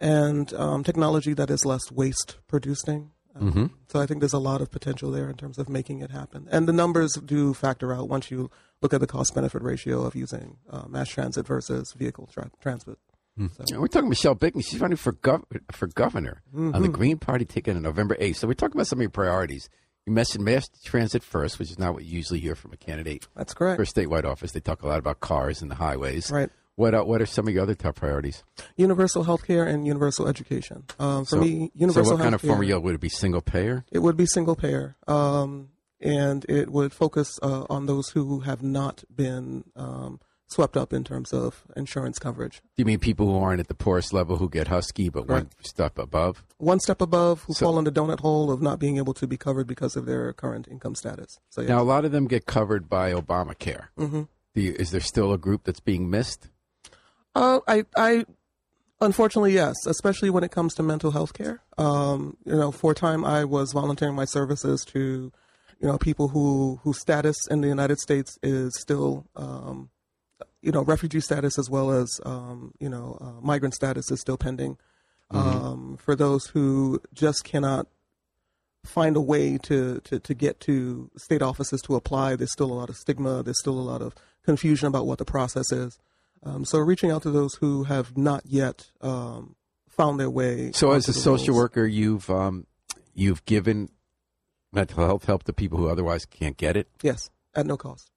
and 0.00 0.52
um, 0.54 0.84
technology 0.84 1.32
that 1.34 1.50
is 1.50 1.64
less 1.64 1.90
waste 1.90 2.36
producing. 2.46 3.10
Um, 3.38 3.70
So 3.88 4.00
I 4.00 4.06
think 4.06 4.20
there's 4.20 4.32
a 4.32 4.38
lot 4.38 4.60
of 4.60 4.70
potential 4.70 5.10
there 5.12 5.30
in 5.30 5.36
terms 5.36 5.58
of 5.58 5.68
making 5.68 6.00
it 6.00 6.10
happen. 6.10 6.48
And 6.50 6.66
the 6.66 6.72
numbers 6.72 7.12
do 7.14 7.54
factor 7.54 7.94
out 7.94 8.08
once 8.08 8.30
you 8.32 8.50
look 8.82 8.92
at 8.92 9.00
the 9.00 9.06
cost 9.06 9.32
benefit 9.34 9.62
ratio 9.62 10.02
of 10.04 10.16
using 10.16 10.56
uh, 10.68 10.86
mass 10.88 11.08
transit 11.08 11.46
versus 11.46 11.92
vehicle 11.96 12.28
tra- 12.32 12.50
transit. 12.60 12.98
So, 13.38 13.64
And 13.70 13.80
we're 13.80 13.86
talking 13.86 14.08
Michelle 14.08 14.34
Bicking. 14.34 14.60
She's 14.62 14.80
running 14.80 14.96
for 14.96 15.12
gov- 15.12 15.44
for 15.70 15.86
governor 15.86 16.42
on 16.52 16.72
Mm-hmm. 16.72 16.82
the 16.82 16.88
Green 16.88 17.18
Party 17.18 17.44
ticket 17.44 17.76
on 17.76 17.82
November 17.82 18.16
8th. 18.16 18.36
So 18.36 18.48
we're 18.48 18.54
talking 18.54 18.76
about 18.76 18.88
some 18.88 18.98
of 18.98 19.02
your 19.02 19.10
priorities. 19.10 19.68
You 20.06 20.12
mentioned 20.12 20.44
mass 20.44 20.68
transit 20.84 21.22
first, 21.22 21.60
which 21.60 21.70
is 21.70 21.78
not 21.78 21.94
what 21.94 22.04
you 22.04 22.10
usually 22.16 22.40
hear 22.40 22.56
from 22.56 22.72
a 22.72 22.76
candidate 22.76 23.28
that's 23.36 23.54
correct. 23.54 23.76
for 23.76 23.82
a 23.84 23.86
statewide 23.86 24.24
office. 24.24 24.50
They 24.50 24.58
talk 24.60 24.82
a 24.82 24.88
lot 24.88 24.98
about 24.98 25.20
cars 25.20 25.62
and 25.62 25.70
the 25.70 25.76
highways. 25.76 26.32
Right. 26.32 26.50
What 26.78 26.94
are, 26.94 27.04
what 27.04 27.20
are 27.20 27.26
some 27.26 27.48
of 27.48 27.54
your 27.54 27.64
other 27.64 27.74
top 27.74 27.96
priorities? 27.96 28.44
Universal 28.76 29.24
health 29.24 29.44
care 29.44 29.64
and 29.64 29.84
universal 29.84 30.28
education. 30.28 30.84
Um, 31.00 31.24
for 31.24 31.30
so, 31.30 31.40
me, 31.40 31.72
so 31.90 32.02
what 32.04 32.20
kind 32.20 32.36
of 32.36 32.40
formula 32.40 32.78
would 32.80 32.94
it 32.94 33.00
be? 33.00 33.08
Single 33.08 33.40
payer? 33.40 33.84
It 33.90 33.98
would 33.98 34.16
be 34.16 34.26
single 34.26 34.54
payer, 34.54 34.94
um, 35.08 35.70
and 36.00 36.46
it 36.48 36.70
would 36.70 36.92
focus 36.92 37.36
uh, 37.42 37.66
on 37.68 37.86
those 37.86 38.10
who 38.10 38.40
have 38.40 38.62
not 38.62 39.02
been 39.12 39.64
um, 39.74 40.20
swept 40.46 40.76
up 40.76 40.92
in 40.92 41.02
terms 41.02 41.32
of 41.32 41.64
insurance 41.74 42.20
coverage. 42.20 42.62
Do 42.76 42.82
you 42.82 42.84
mean 42.84 43.00
people 43.00 43.26
who 43.26 43.38
aren't 43.38 43.58
at 43.58 43.66
the 43.66 43.74
poorest 43.74 44.12
level 44.12 44.36
who 44.36 44.48
get 44.48 44.68
HUSKY, 44.68 45.10
but 45.10 45.26
one 45.26 45.50
step 45.64 45.98
above? 45.98 46.44
One 46.58 46.78
step 46.78 47.00
above, 47.00 47.42
who 47.42 47.54
So- 47.54 47.66
fall 47.66 47.78
in 47.80 47.86
the 47.86 47.92
donut 47.92 48.20
hole 48.20 48.52
of 48.52 48.62
not 48.62 48.78
being 48.78 48.98
able 48.98 49.14
to 49.14 49.26
be 49.26 49.36
covered 49.36 49.66
because 49.66 49.96
of 49.96 50.06
their 50.06 50.32
current 50.32 50.68
income 50.68 50.94
status. 50.94 51.40
So 51.50 51.62
yeah. 51.62 51.70
Now, 51.70 51.82
a 51.82 51.82
lot 51.82 52.04
of 52.04 52.12
them 52.12 52.28
get 52.28 52.46
covered 52.46 52.88
by 52.88 53.12
Obamacare. 53.12 53.88
Mm-hmm. 53.98 54.22
Do 54.54 54.60
you, 54.60 54.74
is 54.78 54.92
there 54.92 55.00
still 55.00 55.32
a 55.32 55.38
group 55.38 55.64
that's 55.64 55.80
being 55.80 56.08
missed? 56.08 56.50
Uh, 57.34 57.60
I, 57.68 57.84
I, 57.96 58.24
unfortunately, 59.00 59.52
yes, 59.52 59.74
especially 59.86 60.30
when 60.30 60.44
it 60.44 60.50
comes 60.50 60.74
to 60.74 60.82
mental 60.82 61.10
health 61.10 61.32
care. 61.32 61.62
Um, 61.76 62.36
you 62.44 62.56
know, 62.56 62.72
for 62.72 62.92
a 62.92 62.94
time 62.94 63.24
I 63.24 63.44
was 63.44 63.72
volunteering 63.72 64.14
my 64.14 64.24
services 64.24 64.84
to, 64.88 65.32
you 65.80 65.86
know, 65.86 65.98
people 65.98 66.28
who 66.28 66.80
whose 66.82 67.00
status 67.00 67.36
in 67.50 67.60
the 67.60 67.68
United 67.68 67.98
States 67.98 68.38
is 68.42 68.78
still, 68.80 69.26
um, 69.36 69.90
you 70.62 70.72
know, 70.72 70.82
refugee 70.82 71.20
status 71.20 71.58
as 71.58 71.70
well 71.70 71.92
as, 71.92 72.20
um, 72.24 72.72
you 72.80 72.88
know, 72.88 73.16
uh, 73.20 73.40
migrant 73.40 73.74
status 73.74 74.10
is 74.10 74.20
still 74.20 74.36
pending. 74.36 74.76
Um, 75.30 75.98
for 75.98 76.16
those 76.16 76.46
who 76.46 77.00
just 77.12 77.44
cannot 77.44 77.86
find 78.84 79.14
a 79.14 79.20
way 79.20 79.58
to, 79.58 80.00
to, 80.04 80.18
to 80.18 80.34
get 80.34 80.58
to 80.60 81.10
state 81.16 81.42
offices 81.42 81.82
to 81.82 81.94
apply, 81.94 82.34
there's 82.34 82.52
still 82.52 82.72
a 82.72 82.74
lot 82.74 82.88
of 82.88 82.96
stigma. 82.96 83.42
There's 83.42 83.60
still 83.60 83.78
a 83.78 83.82
lot 83.82 84.00
of 84.00 84.14
confusion 84.42 84.88
about 84.88 85.06
what 85.06 85.18
the 85.18 85.26
process 85.26 85.70
is. 85.70 85.98
Um, 86.42 86.64
so 86.64 86.78
reaching 86.78 87.10
out 87.10 87.22
to 87.22 87.30
those 87.30 87.54
who 87.56 87.84
have 87.84 88.16
not 88.16 88.42
yet 88.46 88.90
um, 89.00 89.56
found 89.88 90.20
their 90.20 90.30
way. 90.30 90.72
So, 90.72 90.92
as 90.92 91.08
a 91.08 91.12
social 91.12 91.48
rolls. 91.48 91.62
worker, 91.62 91.86
you've 91.86 92.30
um, 92.30 92.66
you've 93.14 93.44
given 93.44 93.90
mental 94.72 95.04
health 95.04 95.24
help 95.24 95.44
to 95.44 95.52
people 95.52 95.78
who 95.78 95.88
otherwise 95.88 96.24
can't 96.24 96.56
get 96.56 96.76
it. 96.76 96.88
yes, 97.02 97.30
at 97.54 97.66
no 97.66 97.76
cost. 97.76 98.10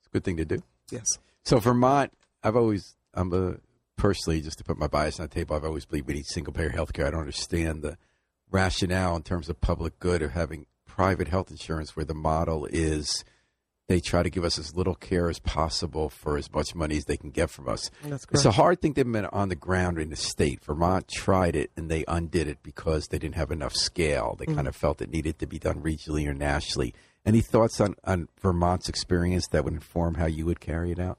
It's 0.00 0.06
a 0.08 0.10
good 0.10 0.24
thing 0.24 0.36
to 0.36 0.44
do. 0.44 0.62
Yes, 0.90 1.06
So, 1.44 1.58
Vermont, 1.58 2.12
I've 2.42 2.56
always 2.56 2.96
I'm 3.14 3.32
a 3.32 3.56
personally 3.96 4.40
just 4.40 4.58
to 4.58 4.64
put 4.64 4.78
my 4.78 4.86
bias 4.86 5.18
on 5.18 5.26
the 5.26 5.34
table. 5.34 5.56
I've 5.56 5.64
always 5.64 5.84
believed 5.84 6.08
we 6.08 6.14
need 6.14 6.26
single 6.26 6.52
payer 6.52 6.70
health 6.70 6.92
care. 6.92 7.06
I 7.06 7.10
don't 7.10 7.20
understand 7.20 7.82
the 7.82 7.96
rationale 8.50 9.16
in 9.16 9.22
terms 9.22 9.48
of 9.48 9.60
public 9.60 9.98
good 9.98 10.22
of 10.22 10.32
having 10.32 10.66
private 10.86 11.28
health 11.28 11.50
insurance 11.50 11.96
where 11.96 12.04
the 12.04 12.14
model 12.14 12.66
is 12.66 13.24
they 13.88 14.00
try 14.00 14.22
to 14.22 14.30
give 14.30 14.44
us 14.44 14.58
as 14.58 14.74
little 14.74 14.94
care 14.94 15.28
as 15.28 15.38
possible 15.38 16.08
for 16.08 16.38
as 16.38 16.52
much 16.52 16.74
money 16.74 16.96
as 16.96 17.04
they 17.04 17.16
can 17.16 17.30
get 17.30 17.50
from 17.50 17.68
us. 17.68 17.90
that's 18.04 18.26
It's 18.32 18.44
a 18.44 18.52
hard 18.52 18.80
thing 18.80 18.94
to 18.94 19.02
admit 19.02 19.26
on 19.32 19.48
the 19.48 19.56
ground 19.56 19.98
in 19.98 20.10
the 20.10 20.16
state. 20.16 20.64
Vermont 20.64 21.08
tried 21.08 21.56
it 21.56 21.70
and 21.76 21.90
they 21.90 22.04
undid 22.08 22.48
it 22.48 22.58
because 22.62 23.08
they 23.08 23.18
didn't 23.18 23.34
have 23.34 23.50
enough 23.50 23.74
scale. 23.74 24.36
They 24.38 24.46
kind 24.46 24.68
of 24.68 24.76
felt 24.76 25.02
it 25.02 25.10
needed 25.10 25.38
to 25.40 25.46
be 25.46 25.58
done 25.58 25.82
regionally 25.82 26.26
or 26.26 26.34
nationally. 26.34 26.94
Any 27.24 27.40
thoughts 27.40 27.80
on, 27.80 27.94
on 28.04 28.28
Vermont's 28.40 28.88
experience 28.88 29.46
that 29.48 29.64
would 29.64 29.74
inform 29.74 30.14
how 30.14 30.26
you 30.26 30.46
would 30.46 30.60
carry 30.60 30.90
it 30.90 30.98
out? 30.98 31.18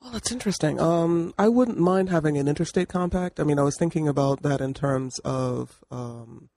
Well, 0.00 0.12
that's 0.12 0.32
interesting. 0.32 0.80
Um, 0.80 1.32
I 1.38 1.48
wouldn't 1.48 1.78
mind 1.78 2.08
having 2.08 2.36
an 2.36 2.48
interstate 2.48 2.88
compact. 2.88 3.38
I 3.38 3.44
mean, 3.44 3.58
I 3.58 3.62
was 3.62 3.76
thinking 3.78 4.08
about 4.08 4.42
that 4.42 4.60
in 4.60 4.74
terms 4.74 5.20
of 5.20 5.84
um, 5.92 6.48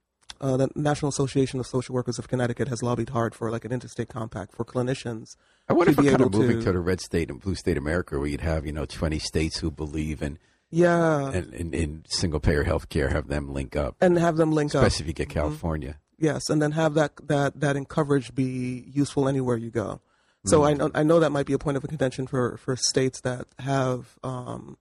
uh, 0.42 0.58
the 0.58 0.70
National 0.76 1.10
Association 1.10 1.60
of 1.60 1.68
Social 1.68 1.94
Workers 1.96 2.20
of 2.20 2.28
Connecticut 2.28 2.68
has 2.68 2.82
lobbied 2.84 3.10
hard 3.10 3.34
for 3.36 3.50
like 3.52 3.66
an 3.66 3.72
interstate 3.72 4.10
compact 4.10 4.54
for 4.56 4.64
clinicians. 4.66 5.36
I 5.70 5.74
wonder 5.74 5.92
if 5.92 5.98
to 5.98 6.02
we're 6.04 6.06
be 6.06 6.18
kind 6.18 6.22
of 6.22 6.34
moving 6.34 6.60
to- 6.60 6.66
to 6.66 6.72
the 6.74 6.80
red 6.80 7.02
state 7.02 7.30
and 7.30 7.40
blue 7.42 7.56
state 7.56 7.78
America 7.78 8.18
where 8.18 8.28
you'd 8.28 8.42
have, 8.42 8.66
you 8.66 8.72
know, 8.74 8.86
20 8.86 9.20
states 9.20 9.58
who 9.60 9.72
believe 9.72 10.22
in, 10.22 10.38
Yeah, 10.70 11.32
in, 11.32 11.54
in, 11.54 11.74
in 11.74 12.06
single 12.08 12.40
payer 12.40 12.64
health 12.64 12.90
care, 12.90 13.10
have 13.10 13.28
them 13.28 13.54
link 13.54 13.76
up, 13.76 13.96
and 14.02 14.18
have 14.18 14.36
them 14.38 14.52
link 14.52 14.74
up. 14.76 14.84
especially 14.84 15.04
if 15.06 15.08
you 15.08 15.14
get 15.14 15.30
California. 15.30 15.98
Yes, 16.18 16.50
and 16.50 16.62
then 16.62 16.72
have 16.72 16.94
that 16.94 17.12
that 17.28 17.60
that 17.60 17.76
in 17.76 17.86
coverage 17.86 18.34
be 18.34 18.86
useful 18.88 19.28
anywhere 19.28 19.58
you 19.58 19.70
go. 19.70 20.00
So 20.46 20.64
I 20.64 20.74
know 20.74 20.92
I 20.94 21.04
know 21.04 21.20
that 21.20 21.32
might 21.32 21.46
be 21.48 21.54
a 21.54 21.58
point 21.58 21.76
of 21.76 21.84
contention 21.84 22.28
for, 22.28 22.56
for 22.58 22.76
states 22.76 23.20
that 23.22 23.48
have 23.60 24.18
um, 24.24 24.78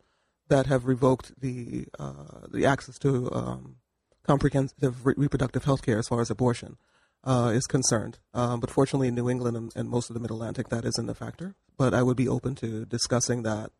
that 0.48 0.66
have 0.66 0.84
revoked 0.86 1.40
the 1.40 1.86
uh, 1.98 2.46
the 2.52 2.66
access 2.66 2.98
to 2.98 3.32
um, 3.32 3.76
comprehensive 4.26 5.06
re- 5.06 5.14
reproductive 5.16 5.64
health 5.64 5.82
care 5.82 5.98
as 5.98 6.08
far 6.08 6.20
as 6.20 6.30
abortion. 6.30 6.76
uh, 7.24 7.52
is 7.54 7.66
concerned. 7.66 8.18
Um, 8.34 8.60
but 8.60 8.70
fortunately, 8.70 9.08
in 9.08 9.14
New 9.14 9.30
England 9.30 9.56
and, 9.56 9.72
and, 9.74 9.88
most 9.88 10.10
of 10.10 10.14
the 10.14 10.20
Mid 10.20 10.30
Atlantic, 10.30 10.68
that 10.68 10.84
isn't 10.84 11.08
a 11.08 11.14
factor. 11.14 11.54
But 11.76 11.94
I 11.94 12.02
would 12.02 12.16
be 12.16 12.28
open 12.28 12.54
to 12.56 12.84
discussing 12.84 13.42
that 13.42 13.70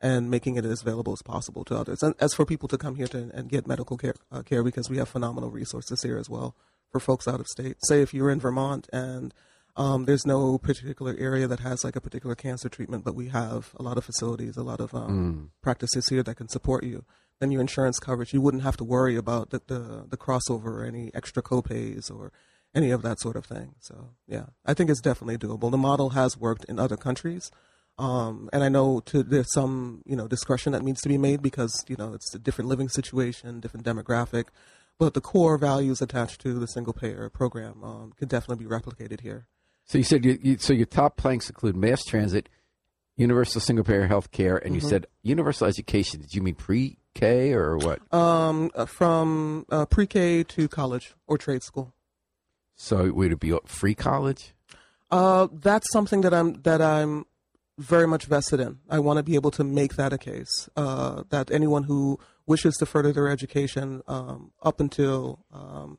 and 0.00 0.30
making 0.30 0.56
it 0.56 0.64
as 0.64 0.82
available 0.82 1.12
as 1.12 1.22
possible 1.22 1.64
to 1.64 1.76
others. 1.76 2.02
And 2.02 2.14
as 2.20 2.34
for 2.34 2.44
people 2.44 2.68
to 2.68 2.78
come 2.78 2.96
here 2.96 3.08
to 3.08 3.30
and 3.34 3.48
get 3.48 3.66
medical 3.66 3.96
care, 3.96 4.14
uh, 4.30 4.42
care 4.42 4.62
because 4.62 4.88
we 4.88 4.98
have 4.98 5.08
phenomenal 5.08 5.50
resources 5.50 6.02
here 6.02 6.18
as 6.18 6.28
well 6.28 6.54
for 6.90 7.00
folks 7.00 7.26
out 7.26 7.40
of 7.40 7.46
state. 7.46 7.76
Say 7.84 8.02
if 8.02 8.14
you're 8.14 8.30
in 8.30 8.40
Vermont 8.40 8.88
and 8.92 9.34
um, 9.76 10.04
there's 10.04 10.26
no 10.26 10.58
particular 10.58 11.16
area 11.18 11.46
that 11.46 11.60
has 11.60 11.84
like 11.84 11.96
a 11.96 12.00
particular 12.00 12.34
cancer 12.34 12.68
treatment, 12.68 13.04
but 13.04 13.14
we 13.14 13.28
have 13.28 13.74
a 13.76 13.82
lot 13.82 13.96
of 13.96 14.04
facilities, 14.04 14.56
a 14.56 14.62
lot 14.62 14.80
of 14.80 14.94
um, 14.94 15.50
mm. 15.50 15.62
practices 15.62 16.08
here 16.08 16.22
that 16.22 16.36
can 16.36 16.48
support 16.48 16.84
you. 16.84 17.04
Then 17.40 17.50
your 17.50 17.60
insurance 17.60 17.98
coverage, 17.98 18.32
you 18.32 18.40
wouldn't 18.40 18.64
have 18.64 18.76
to 18.78 18.84
worry 18.84 19.16
about 19.16 19.50
the, 19.50 19.62
the, 19.66 20.06
the 20.08 20.16
crossover 20.16 20.66
or 20.66 20.84
any 20.84 21.10
extra 21.14 21.42
copays 21.42 22.10
or 22.10 22.32
any 22.74 22.90
of 22.90 23.02
that 23.02 23.20
sort 23.20 23.36
of 23.36 23.46
thing. 23.46 23.74
So 23.80 24.10
yeah, 24.26 24.46
I 24.66 24.74
think 24.74 24.90
it's 24.90 25.00
definitely 25.00 25.38
doable. 25.38 25.70
The 25.70 25.76
model 25.76 26.10
has 26.10 26.36
worked 26.36 26.64
in 26.64 26.78
other 26.78 26.96
countries. 26.96 27.50
Um, 27.98 28.48
and 28.52 28.62
I 28.62 28.68
know 28.68 29.00
to, 29.06 29.22
there's 29.22 29.52
some, 29.52 30.02
you 30.06 30.14
know, 30.14 30.28
discretion 30.28 30.72
that 30.72 30.82
needs 30.82 31.00
to 31.00 31.08
be 31.08 31.18
made 31.18 31.42
because, 31.42 31.84
you 31.88 31.96
know, 31.96 32.14
it's 32.14 32.32
a 32.34 32.38
different 32.38 32.68
living 32.68 32.88
situation, 32.88 33.60
different 33.60 33.84
demographic. 33.84 34.46
But 34.98 35.14
the 35.14 35.20
core 35.20 35.58
values 35.58 36.02
attached 36.02 36.40
to 36.42 36.54
the 36.54 36.66
single 36.66 36.92
payer 36.92 37.28
program 37.30 37.82
um, 37.82 38.12
could 38.16 38.28
definitely 38.28 38.64
be 38.64 38.70
replicated 38.70 39.20
here. 39.20 39.46
So 39.84 39.96
you 39.98 40.04
said 40.04 40.24
you, 40.24 40.38
you, 40.42 40.58
so 40.58 40.72
your 40.72 40.86
top 40.86 41.16
planks 41.16 41.48
include 41.48 41.76
mass 41.76 42.04
transit, 42.04 42.48
universal 43.16 43.60
single 43.60 43.84
payer 43.84 44.06
health 44.06 44.30
care, 44.30 44.56
and 44.56 44.66
mm-hmm. 44.66 44.74
you 44.74 44.80
said 44.80 45.06
universal 45.22 45.66
education. 45.66 46.20
Did 46.20 46.34
you 46.34 46.42
mean 46.42 46.56
pre 46.56 46.98
K 47.14 47.52
or 47.52 47.76
what? 47.76 48.00
Um, 48.12 48.70
uh, 48.74 48.86
from 48.86 49.66
uh, 49.70 49.86
pre 49.86 50.06
K 50.06 50.44
to 50.44 50.68
college 50.68 51.14
or 51.26 51.38
trade 51.38 51.62
school. 51.62 51.92
So 52.76 53.10
would 53.10 53.32
it 53.32 53.40
be 53.40 53.56
free 53.66 53.94
college? 53.94 54.54
Uh, 55.10 55.48
that's 55.52 55.90
something 55.90 56.20
that 56.20 56.32
I'm 56.32 56.60
that 56.62 56.80
I'm 56.80 57.26
very 57.78 58.06
much 58.06 58.26
vested 58.26 58.60
in. 58.60 58.78
I 58.90 58.98
want 58.98 59.18
to 59.18 59.22
be 59.22 59.36
able 59.36 59.50
to 59.52 59.64
make 59.64 59.96
that 59.96 60.12
a 60.12 60.18
case 60.18 60.68
uh, 60.76 61.22
that 61.30 61.50
anyone 61.50 61.84
who 61.84 62.18
wishes 62.46 62.76
to 62.76 62.86
further 62.86 63.12
their 63.12 63.28
education 63.28 64.02
um, 64.06 64.52
up 64.62 64.80
until 64.80 65.44
um, 65.52 65.98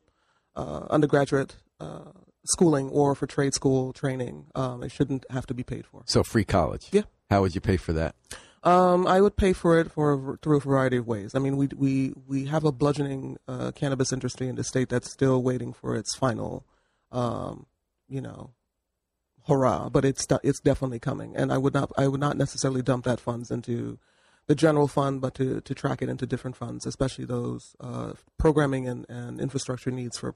uh, 0.56 0.86
undergraduate 0.90 1.56
uh, 1.80 2.12
schooling 2.46 2.90
or 2.90 3.16
for 3.16 3.28
trade 3.28 3.54
school 3.54 3.94
training. 3.94 4.48
Um, 4.56 4.84
it 4.84 4.92
shouldn't 4.92 5.26
have 5.32 5.46
to 5.48 5.54
be 5.54 5.64
paid 5.64 5.86
for. 5.86 6.04
So 6.06 6.24
free 6.24 6.46
college. 6.46 6.88
Yeah. 6.92 7.04
How 7.30 7.42
would 7.42 7.56
you 7.56 7.62
pay 7.62 7.78
for 7.78 7.94
that? 7.94 8.16
Um, 8.64 9.08
I 9.08 9.22
would 9.22 9.38
pay 9.38 9.54
for 9.54 9.80
it 9.80 9.92
for 9.92 10.38
through 10.42 10.58
a 10.58 10.62
variety 10.62 10.98
of 10.98 11.08
ways. 11.08 11.34
I 11.34 11.40
mean, 11.40 11.56
we 11.56 11.70
we 11.76 12.14
we 12.28 12.46
have 12.46 12.66
a 12.66 12.72
bludgeoning 12.72 13.38
uh, 13.48 13.72
cannabis 13.72 14.12
industry 14.12 14.48
in 14.48 14.56
the 14.56 14.64
state 14.64 14.90
that's 14.90 15.12
still 15.12 15.42
waiting 15.42 15.72
for 15.72 15.96
its 15.96 16.16
final, 16.16 16.66
um, 17.12 17.68
you 18.10 18.20
know, 18.20 18.52
hurrah. 19.48 19.90
But 19.90 20.04
it's 20.04 20.28
it's 20.44 20.60
definitely 20.60 21.00
coming, 21.00 21.36
and 21.38 21.54
I 21.54 21.58
would 21.58 21.74
not 21.74 21.92
I 21.98 22.08
would 22.08 22.20
not 22.20 22.38
necessarily 22.38 22.82
dump 22.82 23.06
that 23.06 23.22
funds 23.22 23.50
into 23.50 23.98
the 24.50 24.56
general 24.56 24.88
fund, 24.88 25.22
but 25.22 25.36
to, 25.36 25.62
to 25.62 25.76
track 25.76 26.02
it 26.02 26.10
into 26.10 26.26
different 26.26 26.56
funds, 26.56 26.88
especially 26.88 27.24
those 27.24 27.76
uh, 27.80 28.14
programming 28.40 28.88
and, 28.88 29.06
and 29.08 29.40
infrastructure 29.40 29.92
needs 29.92 30.18
for 30.18 30.34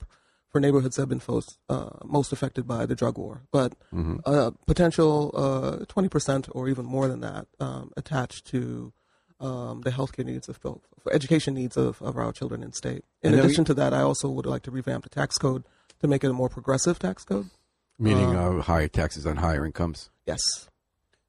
for 0.54 0.60
neighborhoods 0.60 0.96
that 0.96 1.02
have 1.02 1.10
been 1.10 1.22
most, 1.28 1.58
uh, 1.68 1.90
most 2.06 2.32
affected 2.32 2.68
by 2.68 2.86
the 2.86 2.96
drug 2.96 3.18
war, 3.18 3.42
but 3.52 3.74
mm-hmm. 3.92 4.18
uh, 4.24 4.52
potential 4.68 5.32
uh, 5.34 5.84
20% 5.86 6.48
or 6.52 6.70
even 6.70 6.86
more 6.86 7.08
than 7.08 7.22
that 7.22 7.48
um, 7.60 7.92
attached 7.98 8.46
to 8.46 8.94
um, 9.40 9.82
the 9.82 9.90
healthcare 9.90 10.24
needs 10.24 10.48
of 10.48 10.58
for 10.58 11.12
education 11.12 11.56
needs 11.56 11.76
of, 11.76 12.00
of 12.04 12.16
our 12.18 12.32
children 12.32 12.62
in 12.62 12.72
state. 12.72 13.04
In 13.24 13.34
addition 13.34 13.64
we, 13.64 13.66
to 13.66 13.74
that, 13.74 13.94
I 13.94 14.02
also 14.02 14.30
would 14.30 14.46
like 14.46 14.62
to 14.64 14.72
revamp 14.72 15.04
the 15.04 15.10
tax 15.10 15.40
code 15.40 15.64
to 16.00 16.08
make 16.08 16.24
it 16.24 16.30
a 16.30 16.34
more 16.34 16.50
progressive 16.50 17.00
tax 17.00 17.26
code. 17.26 17.50
Meaning 17.98 18.36
um, 18.38 18.60
uh, 18.60 18.62
higher 18.62 18.88
taxes 18.88 19.26
on 19.26 19.38
higher 19.38 19.66
incomes? 19.66 20.12
Yes. 20.28 20.40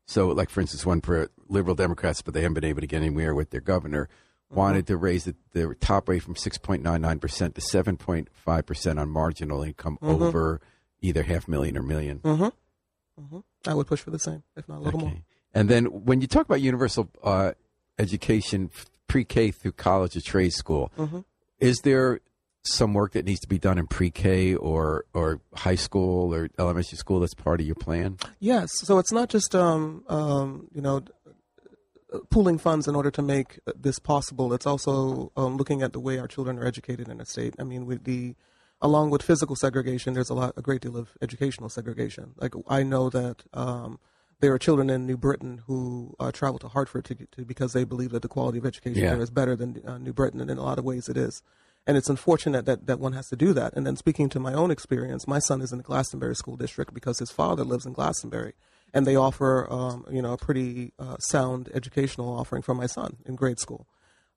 So, 0.07 0.29
like 0.29 0.51
for 0.51 0.61
instance, 0.61 0.85
one 0.85 1.01
for 1.01 1.31
liberal 1.49 1.75
Democrats, 1.75 2.21
but 2.21 2.35
they 2.35 2.43
haven't 2.43 2.55
been 2.55 2.65
able 2.65 2.83
to 2.83 2.87
get 2.87 2.99
anywhere 2.99 3.35
with 3.35 3.51
their 3.51 3.63
governor 3.63 4.11
wanted 4.55 4.87
to 4.89 4.97
raise 4.97 5.25
the, 5.25 5.35
the 5.53 5.75
top 5.81 6.09
rate 6.09 6.23
from 6.23 6.35
6.99% 6.35 7.55
to 7.55 7.61
7.5% 7.61 9.01
on 9.01 9.09
marginal 9.09 9.63
income 9.63 9.99
mm-hmm. 10.03 10.23
over 10.23 10.61
either 11.01 11.23
half 11.23 11.47
million 11.49 11.77
or 11.77 11.83
1000000 11.83 12.21
mm-hmm. 12.21 12.45
mm-hmm. 12.45 13.39
I 13.67 13.75
would 13.75 13.87
push 13.87 14.01
for 14.01 14.11
the 14.11 14.19
same, 14.19 14.43
if 14.57 14.69
not 14.69 14.79
a 14.79 14.81
little 14.81 15.01
okay. 15.01 15.09
more. 15.09 15.19
And 15.55 15.69
then 15.69 15.87
when 15.87 16.21
you 16.21 16.27
talk 16.27 16.47
about 16.47 16.61
universal 16.61 17.09
uh, 17.23 17.53
education, 17.99 18.71
pre 19.07 19.25
K 19.25 19.51
through 19.51 19.73
college 19.73 20.17
or 20.17 20.21
trade 20.21 20.53
school, 20.53 20.91
mm-hmm. 20.99 21.21
is 21.61 21.79
there 21.81 22.21
some 22.65 22.95
work 22.95 23.13
that 23.13 23.27
needs 23.27 23.41
to 23.41 23.49
be 23.49 23.59
done 23.59 23.79
in 23.79 23.87
pre 23.87 24.11
K 24.11 24.55
or, 24.55 25.05
or 25.15 25.41
high 25.55 25.75
school 25.75 26.35
or 26.35 26.49
elementary 26.59 26.99
school 26.99 27.21
that's 27.21 27.35
part 27.35 27.61
of 27.61 27.67
your 27.67 27.77
plan? 27.77 28.19
Yes. 28.41 28.71
So 28.75 28.99
it's 28.99 29.13
not 29.13 29.29
just, 29.29 29.55
um, 29.55 30.03
um, 30.09 30.69
you 30.75 30.83
know, 30.83 31.03
pooling 32.31 32.59
funds 32.59 32.87
in 32.89 32.95
order 32.95 33.11
to 33.11 33.23
make 33.23 33.59
this 33.75 33.99
possible. 33.99 34.53
It's 34.53 34.67
also 34.67 35.33
um, 35.37 35.57
looking 35.57 35.83
at 35.83 35.93
the 35.93 36.01
way 36.01 36.19
our 36.19 36.29
children 36.29 36.59
are 36.59 36.67
educated 36.67 37.09
in 37.09 37.21
a 37.21 37.25
state. 37.25 37.55
I 37.59 37.65
mean, 37.65 37.87
with 37.87 38.05
the 38.05 38.35
along 38.81 39.11
with 39.11 39.23
physical 39.23 39.57
segregation, 39.57 40.15
there's 40.15 40.31
a 40.31 40.35
lot, 40.35 40.53
a 40.57 40.63
great 40.63 40.83
deal 40.83 40.97
of 40.97 41.17
educational 41.23 41.69
segregation. 41.69 42.35
Like 42.37 42.55
I 42.69 42.83
know 42.83 43.09
that 43.11 43.45
um, 43.53 43.99
there 44.41 44.53
are 44.53 44.59
children 44.59 44.91
in 44.91 45.07
New 45.07 45.17
Britain 45.17 45.63
who 45.67 46.15
uh, 46.21 46.31
travel 46.33 46.59
to 46.59 46.69
Hartford 46.69 47.05
to, 47.07 47.15
to, 47.15 47.45
because 47.45 47.73
they 47.73 47.85
believe 47.85 48.11
that 48.11 48.23
the 48.23 48.29
quality 48.29 48.59
of 48.59 48.67
education 48.67 49.03
yeah. 49.03 49.11
there 49.11 49.23
is 49.23 49.31
better 49.31 49.57
than 49.57 49.83
uh, 49.87 49.99
New 49.99 50.13
Britain, 50.13 50.41
and 50.41 50.51
in 50.51 50.59
a 50.59 50.63
lot 50.63 50.79
of 50.79 50.85
ways 50.85 51.09
it 51.09 51.17
is. 51.17 51.43
And 51.87 51.97
it's 51.97 52.09
unfortunate 52.09 52.65
that, 52.65 52.87
that 52.87 52.99
one 52.99 53.13
has 53.13 53.29
to 53.29 53.37
do 53.37 53.53
that. 53.53 53.75
And 53.75 53.87
then 53.87 53.97
speaking 53.97 54.31
to 54.31 54.41
my 54.41 54.55
own 54.55 54.71
experience, 54.71 55.29
my 55.29 55.39
son 55.39 55.61
is 55.61 55.71
in 55.71 55.79
the 55.79 55.85
Glastonbury 55.85 56.35
School 56.35 56.57
District 56.57 56.95
because 56.95 57.19
his 57.19 57.31
father 57.31 57.63
lives 57.63 57.85
in 57.85 57.93
Glastonbury 57.93 58.55
and 58.95 59.07
they 59.07 59.17
offer 59.17 59.67
um, 59.71 60.07
you 60.11 60.23
know 60.23 60.33
a 60.33 60.39
pretty 60.39 60.93
uh, 60.99 61.17
sound 61.19 61.69
educational 61.75 62.33
offering 62.33 62.63
for 62.63 62.75
my 62.75 62.87
son 62.87 63.17
in 63.27 63.35
grade 63.35 63.59
school. 63.59 63.87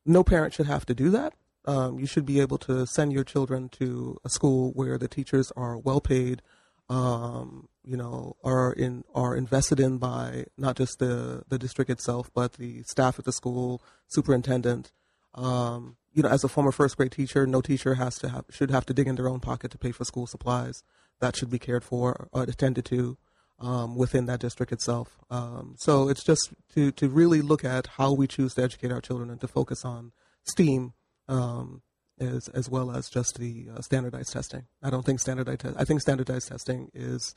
No 0.06 0.24
parent 0.24 0.54
should 0.54 0.66
have 0.66 0.86
to 0.88 0.96
do 0.96 1.10
that. 1.12 1.34
Um, 1.66 2.00
you 2.00 2.08
should 2.08 2.26
be 2.26 2.40
able 2.40 2.58
to 2.60 2.88
send 2.88 3.14
your 3.14 3.24
children 3.24 3.70
to 3.74 4.18
a 4.26 4.30
school 4.30 4.72
where 4.72 4.98
the 4.98 5.08
teachers 5.08 5.52
are 5.56 5.78
well 5.78 6.00
paid, 6.00 6.42
um, 6.90 7.68
you 7.84 7.98
know, 7.98 8.36
are 8.44 8.74
in 8.74 9.04
are 9.14 9.36
invested 9.36 9.80
in 9.80 9.98
by 9.98 10.46
not 10.58 10.76
just 10.76 11.00
the 11.00 11.44
the 11.48 11.60
district 11.60 11.92
itself, 11.92 12.32
but 12.34 12.54
the 12.54 12.84
staff 12.84 13.20
at 13.20 13.26
the 13.26 13.34
school, 13.34 13.82
superintendent. 14.08 14.92
Um, 15.36 15.98
you 16.14 16.24
know, 16.24 16.30
as 16.30 16.44
a 16.44 16.48
former 16.48 16.72
first 16.72 16.98
grade 16.98 17.12
teacher, 17.12 17.46
no 17.46 17.62
teacher 17.62 17.94
has 17.96 18.16
to 18.16 18.30
have 18.30 18.46
should 18.50 18.72
have 18.72 18.88
to 18.88 18.94
dig 18.94 19.08
in 19.08 19.16
their 19.16 19.30
own 19.30 19.40
pocket 19.40 19.70
to 19.72 19.78
pay 19.78 19.92
for 19.92 20.04
school 20.04 20.26
supplies. 20.26 20.84
That 21.20 21.36
should 21.36 21.50
be 21.50 21.60
cared 21.60 21.84
for, 21.84 22.28
or 22.32 22.44
attended 22.44 22.86
to 22.86 23.18
um, 23.60 23.96
within 23.96 24.26
that 24.28 24.40
district 24.40 24.72
itself. 24.72 25.18
Um, 25.30 25.76
so 25.78 26.10
it's 26.10 26.24
just 26.24 26.54
to, 26.76 26.92
to 26.92 27.10
really 27.10 27.42
look 27.42 27.64
at 27.64 27.88
how 27.98 28.14
we 28.14 28.28
choose 28.28 28.54
to 28.56 28.64
educate 28.64 28.92
our 28.92 29.02
children 29.02 29.30
and 29.30 29.42
to 29.42 29.48
focus 29.48 29.84
on 29.84 30.12
STEAM 30.44 30.94
um, 31.28 31.82
as, 32.20 32.48
as 32.50 32.70
well 32.70 32.92
as 32.92 33.10
just 33.10 33.38
the 33.40 33.68
uh, 33.76 33.82
standardized 33.82 34.34
testing. 34.34 34.66
I 34.82 34.90
don't 34.90 35.06
think 35.06 35.20
standardized. 35.20 35.62
Te- 35.62 35.76
I 35.78 35.86
think 35.86 36.02
standardized 36.02 36.50
testing 36.50 36.90
is 36.94 37.34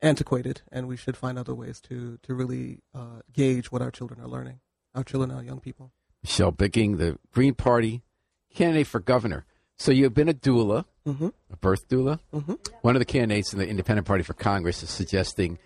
antiquated, 0.00 0.62
and 0.70 0.88
we 0.88 0.96
should 0.96 1.16
find 1.16 1.38
other 1.38 1.54
ways 1.54 1.80
to 1.80 2.18
to 2.22 2.34
really 2.34 2.80
uh, 2.94 3.20
gauge 3.32 3.70
what 3.70 3.82
our 3.82 3.90
children 3.90 4.20
are 4.20 4.28
learning. 4.28 4.60
Our 4.94 5.04
children, 5.04 5.30
our 5.30 5.42
young 5.42 5.60
people. 5.60 5.92
Michelle 6.22 6.50
Bicking, 6.50 6.98
the 6.98 7.18
Green 7.32 7.54
Party 7.54 8.02
candidate 8.54 8.86
for 8.86 9.00
governor. 9.00 9.44
So 9.76 9.90
you've 9.90 10.14
been 10.14 10.28
a 10.28 10.34
doula, 10.34 10.84
mm-hmm. 11.06 11.28
a 11.50 11.56
birth 11.56 11.88
doula. 11.88 12.18
Mm-hmm. 12.32 12.54
One 12.82 12.96
of 12.96 13.00
the 13.00 13.06
candidates 13.06 13.52
in 13.52 13.58
the 13.58 13.68
Independent 13.68 14.06
Party 14.06 14.22
for 14.22 14.34
Congress 14.34 14.82
is 14.82 14.90
suggesting 14.90 15.58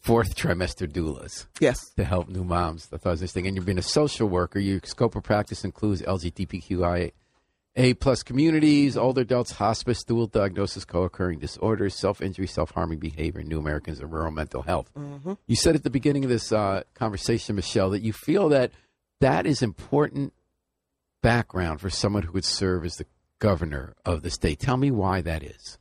fourth 0.00 0.34
trimester 0.34 0.90
doulas. 0.90 1.46
Yes. 1.60 1.90
To 1.96 2.04
help 2.04 2.28
new 2.28 2.44
moms. 2.44 2.88
I 2.92 2.96
thought 2.96 3.10
was 3.10 3.22
interesting. 3.22 3.46
And 3.46 3.56
you've 3.56 3.66
been 3.66 3.78
a 3.78 3.82
social 3.82 4.28
worker. 4.28 4.58
Your 4.58 4.80
scope 4.84 5.14
of 5.16 5.22
practice 5.22 5.64
includes 5.64 6.02
LGBTQIA 6.02 7.12
A 7.76 7.94
plus 7.94 8.22
communities, 8.22 8.96
older 8.96 9.20
adults, 9.20 9.52
hospice, 9.52 10.02
dual 10.02 10.26
diagnosis, 10.26 10.84
co-occurring 10.84 11.38
disorders, 11.38 11.94
self-injury, 11.94 12.46
self-harming 12.46 12.98
behavior, 12.98 13.42
new 13.42 13.58
Americans, 13.58 14.00
and 14.00 14.10
rural 14.10 14.32
mental 14.32 14.62
health. 14.62 14.90
Mm-hmm. 14.94 15.34
You 15.46 15.56
said 15.56 15.74
at 15.74 15.84
the 15.84 15.90
beginning 15.90 16.24
of 16.24 16.30
this 16.30 16.50
uh, 16.50 16.82
conversation, 16.94 17.56
Michelle, 17.56 17.90
that 17.90 18.02
you 18.02 18.12
feel 18.12 18.48
that 18.48 18.72
that 19.20 19.46
is 19.46 19.62
important 19.62 20.32
background 21.22 21.80
for 21.80 21.90
someone 21.90 22.22
who 22.22 22.32
would 22.32 22.44
serve 22.44 22.84
as 22.84 22.96
the 22.96 23.06
governor 23.40 23.94
of 24.04 24.22
the 24.22 24.30
state. 24.30 24.60
Tell 24.60 24.76
me 24.76 24.90
why 24.90 25.20
that 25.22 25.42
is. 25.42 25.78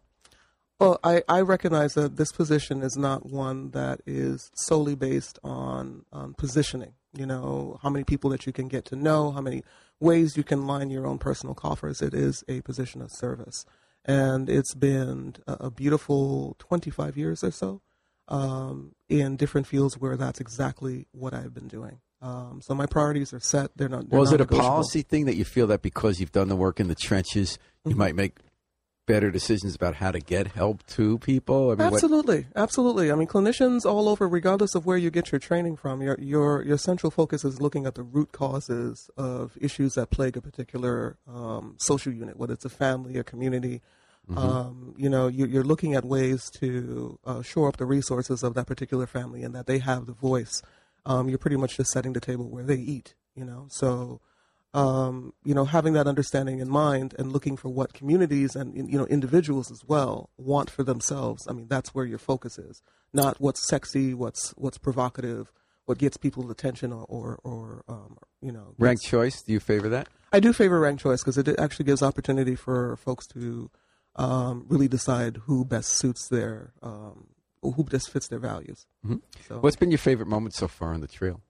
Well, 0.79 0.97
I, 1.03 1.23
I 1.27 1.41
recognize 1.41 1.93
that 1.93 2.15
this 2.15 2.31
position 2.31 2.81
is 2.81 2.95
not 2.97 3.25
one 3.25 3.71
that 3.71 3.99
is 4.07 4.49
solely 4.55 4.95
based 4.95 5.37
on, 5.43 6.05
on 6.11 6.33
positioning. 6.33 6.93
You 7.13 7.25
know, 7.25 7.79
how 7.83 7.89
many 7.89 8.05
people 8.05 8.29
that 8.31 8.45
you 8.45 8.53
can 8.53 8.67
get 8.67 8.85
to 8.85 8.95
know, 8.95 9.31
how 9.31 9.41
many 9.41 9.63
ways 9.99 10.37
you 10.37 10.43
can 10.43 10.65
line 10.67 10.89
your 10.89 11.05
own 11.05 11.17
personal 11.17 11.53
coffers. 11.53 12.01
It 12.01 12.13
is 12.13 12.43
a 12.47 12.61
position 12.61 13.01
of 13.01 13.11
service. 13.11 13.65
And 14.05 14.49
it's 14.49 14.73
been 14.73 15.35
a, 15.45 15.53
a 15.65 15.71
beautiful 15.71 16.55
25 16.59 17.17
years 17.17 17.43
or 17.43 17.51
so 17.51 17.81
um, 18.29 18.95
in 19.09 19.35
different 19.35 19.67
fields 19.67 19.99
where 19.99 20.15
that's 20.15 20.39
exactly 20.39 21.07
what 21.11 21.33
I've 21.33 21.53
been 21.53 21.67
doing. 21.67 21.99
Um, 22.21 22.61
so 22.61 22.75
my 22.75 22.85
priorities 22.85 23.33
are 23.33 23.39
set. 23.39 23.71
They're 23.75 23.89
not. 23.89 24.09
They're 24.09 24.17
well, 24.19 24.27
is 24.27 24.33
it 24.33 24.41
a 24.41 24.45
policy 24.45 25.01
thing 25.01 25.25
that 25.25 25.35
you 25.35 25.45
feel 25.45 25.67
that 25.67 25.81
because 25.81 26.19
you've 26.19 26.31
done 26.31 26.49
the 26.49 26.55
work 26.55 26.79
in 26.79 26.87
the 26.87 26.95
trenches, 26.95 27.57
you 27.85 27.91
mm-hmm. 27.91 27.99
might 27.99 28.15
make 28.15 28.37
better 29.07 29.31
decisions 29.31 29.73
about 29.73 29.95
how 29.95 30.11
to 30.11 30.19
get 30.19 30.47
help 30.47 30.85
to 30.85 31.17
people? 31.19 31.71
I 31.71 31.75
mean, 31.75 31.77
what- 31.77 31.93
Absolutely, 31.93 32.47
absolutely. 32.55 33.11
I 33.11 33.15
mean, 33.15 33.27
clinicians 33.27 33.85
all 33.85 34.09
over, 34.09 34.27
regardless 34.27 34.75
of 34.75 34.85
where 34.85 34.97
you 34.97 35.09
get 35.09 35.31
your 35.31 35.39
training 35.39 35.77
from, 35.77 36.01
your 36.01 36.17
your 36.19 36.61
your 36.63 36.77
central 36.77 37.09
focus 37.09 37.45
is 37.45 37.61
looking 37.61 37.85
at 37.85 37.95
the 37.95 38.03
root 38.03 38.33
causes 38.33 39.09
of 39.15 39.57
issues 39.59 39.93
that 39.93 40.09
plague 40.09 40.35
a 40.35 40.41
particular 40.41 41.17
um, 41.27 41.75
social 41.77 42.11
unit, 42.11 42.37
whether 42.37 42.53
it's 42.53 42.65
a 42.65 42.69
family, 42.69 43.17
a 43.17 43.23
community. 43.23 43.81
Um, 44.37 44.93
you 44.95 45.09
know, 45.09 45.27
you, 45.27 45.47
you're 45.47 45.63
looking 45.63 45.95
at 45.95 46.05
ways 46.05 46.51
to 46.59 47.17
uh, 47.25 47.41
shore 47.41 47.67
up 47.67 47.77
the 47.77 47.85
resources 47.85 48.43
of 48.43 48.53
that 48.53 48.67
particular 48.67 49.07
family, 49.07 49.41
and 49.41 49.55
that 49.55 49.65
they 49.65 49.79
have 49.79 50.05
the 50.05 50.13
voice. 50.13 50.61
Um, 51.05 51.29
you're 51.29 51.37
pretty 51.37 51.57
much 51.57 51.77
just 51.77 51.91
setting 51.91 52.13
the 52.13 52.19
table 52.19 52.49
where 52.49 52.63
they 52.63 52.75
eat. 52.75 53.15
You 53.35 53.45
know, 53.45 53.67
so 53.69 54.21
um, 54.73 55.33
you 55.43 55.55
know, 55.55 55.65
having 55.65 55.93
that 55.93 56.07
understanding 56.07 56.59
in 56.59 56.69
mind 56.69 57.15
and 57.17 57.31
looking 57.31 57.57
for 57.57 57.69
what 57.69 57.93
communities 57.93 58.55
and 58.55 58.75
you 58.75 58.97
know 58.97 59.05
individuals 59.07 59.71
as 59.71 59.83
well 59.85 60.29
want 60.37 60.69
for 60.69 60.83
themselves. 60.83 61.47
I 61.47 61.53
mean, 61.53 61.67
that's 61.67 61.95
where 61.95 62.05
your 62.05 62.19
focus 62.19 62.57
is, 62.59 62.81
not 63.11 63.39
what's 63.39 63.67
sexy, 63.67 64.13
what's 64.13 64.51
what's 64.51 64.77
provocative, 64.77 65.51
what 65.85 65.97
gets 65.97 66.17
people's 66.17 66.51
attention, 66.51 66.93
or 66.93 67.05
or, 67.09 67.39
or 67.43 67.83
um, 67.87 68.17
you 68.41 68.51
know, 68.51 68.75
ranked 68.77 69.03
choice? 69.03 69.41
Do 69.41 69.53
you 69.53 69.59
favor 69.59 69.89
that? 69.89 70.07
I 70.31 70.39
do 70.39 70.53
favor 70.53 70.79
ranked 70.79 71.01
choice 71.01 71.23
because 71.23 71.39
it 71.39 71.47
actually 71.57 71.85
gives 71.85 72.03
opportunity 72.03 72.55
for 72.55 72.95
folks 72.97 73.25
to 73.27 73.71
um, 74.15 74.65
really 74.69 74.87
decide 74.87 75.37
who 75.45 75.65
best 75.65 75.97
suits 75.97 76.27
their 76.29 76.73
um, 76.83 77.29
who 77.61 77.83
best 77.83 78.09
fits 78.09 78.27
their 78.27 78.39
values. 78.39 78.85
So 79.47 79.59
What's 79.59 79.75
been 79.75 79.91
your 79.91 79.97
favorite 79.97 80.27
moment 80.27 80.55
so 80.55 80.67
far 80.67 80.93
on 80.93 81.01
the 81.01 81.07
trail? 81.07 81.41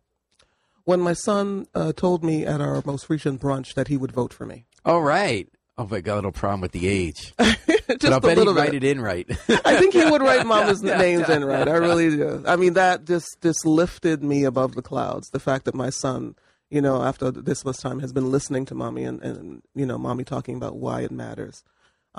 when 0.86 1.02
my 1.02 1.14
son 1.14 1.68
uh, 1.76 1.94
told 1.94 2.24
me 2.24 2.46
at 2.48 2.60
our 2.62 2.82
most 2.84 3.10
recent 3.12 3.40
brunch 3.40 3.76
that 3.76 3.90
he 3.90 3.96
would 3.98 4.12
vote 4.12 4.34
for 4.34 4.46
me, 4.48 4.66
All 4.86 5.04
right. 5.04 5.48
Oh, 5.78 5.88
my 5.88 6.02
God, 6.02 6.16
little 6.16 6.32
problem 6.32 6.62
with 6.62 6.72
the 6.72 6.88
age. 6.88 7.34
just 7.40 7.68
but 7.88 8.06
I'll 8.06 8.18
a 8.18 8.22
bet 8.22 8.38
little 8.38 8.54
he'd 8.54 8.60
bit. 8.60 8.66
write 8.66 8.74
it 8.74 8.84
in 8.84 9.00
right. 9.00 9.28
I 9.66 9.78
think 9.78 9.94
he 9.94 10.04
would 10.04 10.22
write 10.22 10.46
mama's 10.48 10.82
names 10.84 11.30
in 11.30 11.46
right. 11.46 11.68
I 11.68 11.76
really 11.76 12.10
do. 12.10 12.44
I 12.48 12.56
mean, 12.56 12.74
that 12.74 13.06
just 13.06 13.38
just 13.42 13.66
lifted 13.66 14.24
me 14.24 14.44
above 14.46 14.74
the 14.76 14.82
clouds. 14.82 15.30
The 15.30 15.40
fact 15.40 15.66
that 15.66 15.76
my 15.76 15.90
son, 15.90 16.36
you 16.70 16.82
know, 16.82 17.02
after 17.04 17.30
this 17.32 17.64
much 17.64 17.78
time, 17.78 18.00
has 18.00 18.12
been 18.12 18.30
listening 18.32 18.66
to 18.66 18.76
mommy 18.76 19.04
and, 19.06 19.22
and 19.22 19.62
you 19.76 19.86
know, 19.86 19.98
mommy 19.98 20.24
talking 20.26 20.56
about 20.58 20.76
why 20.78 21.02
it 21.02 21.12
matters, 21.12 21.64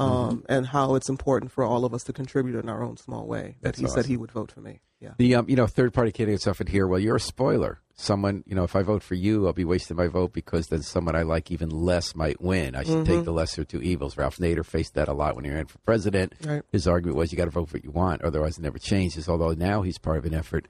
um, 0.00 0.38
Mm-hmm. 0.38 0.52
and 0.52 0.66
how 0.66 0.95
it's 0.95 1.09
important 1.09 1.52
for 1.52 1.64
all 1.64 1.85
of 1.85 1.92
us 1.95 2.04
to 2.04 2.12
contribute 2.12 2.57
in 2.57 2.69
our 2.69 2.83
own 2.83 2.97
small 2.97 3.26
way. 3.26 3.57
That 3.61 3.75
That's 3.75 3.78
he 3.80 3.87
said 3.88 4.07
he 4.07 4.16
would 4.16 4.33
vote 4.33 4.50
for 4.52 4.61
me. 4.61 4.80
Yeah. 5.00 5.12
The 5.16 5.35
um, 5.37 5.49
you 5.49 5.57
know, 5.57 5.66
third 5.66 5.92
party 5.95 6.12
candidates 6.12 6.47
often 6.47 6.66
hear, 6.66 6.87
well, 6.87 6.99
you're 7.00 7.16
a 7.16 7.21
spoiler. 7.21 7.80
Someone, 7.95 8.45
you 8.47 8.54
know, 8.54 8.64
if 8.64 8.75
I 8.76 8.83
vote 8.83 9.02
for 9.02 9.14
you, 9.14 9.47
I'll 9.47 9.52
be 9.52 9.64
wasting 9.64 9.97
my 9.97 10.07
vote 10.09 10.33
because 10.33 10.69
then 10.69 10.83
someone 10.83 11.14
I 11.16 11.23
like 11.23 11.50
even 11.50 11.69
less 11.71 12.14
might 12.14 12.40
win. 12.40 12.75
I 12.75 12.83
should 12.85 13.04
take 13.07 13.25
the 13.25 13.33
lesser 13.33 13.62
of 13.62 13.69
two 13.69 13.83
evils. 13.83 14.16
Ralph 14.16 14.38
Nader 14.38 14.64
faced 14.64 14.95
that 14.95 15.09
a 15.09 15.12
lot 15.12 15.37
when 15.37 15.45
he 15.45 15.50
ran 15.50 15.66
for 15.66 15.78
president. 15.80 16.35
Right. 16.45 16.62
His 16.73 16.87
argument 16.87 17.16
was 17.16 17.30
you 17.33 17.37
got 17.38 17.45
to 17.47 17.50
vote 17.50 17.69
for 17.69 17.76
what 17.76 17.85
you 17.85 17.90
want, 17.90 18.23
otherwise 18.23 18.57
it 18.59 18.62
never 18.62 18.78
changes. 18.78 19.28
Although 19.28 19.52
now 19.52 19.83
he's 19.83 19.99
part 19.99 20.16
of 20.19 20.25
an 20.25 20.35
effort 20.35 20.66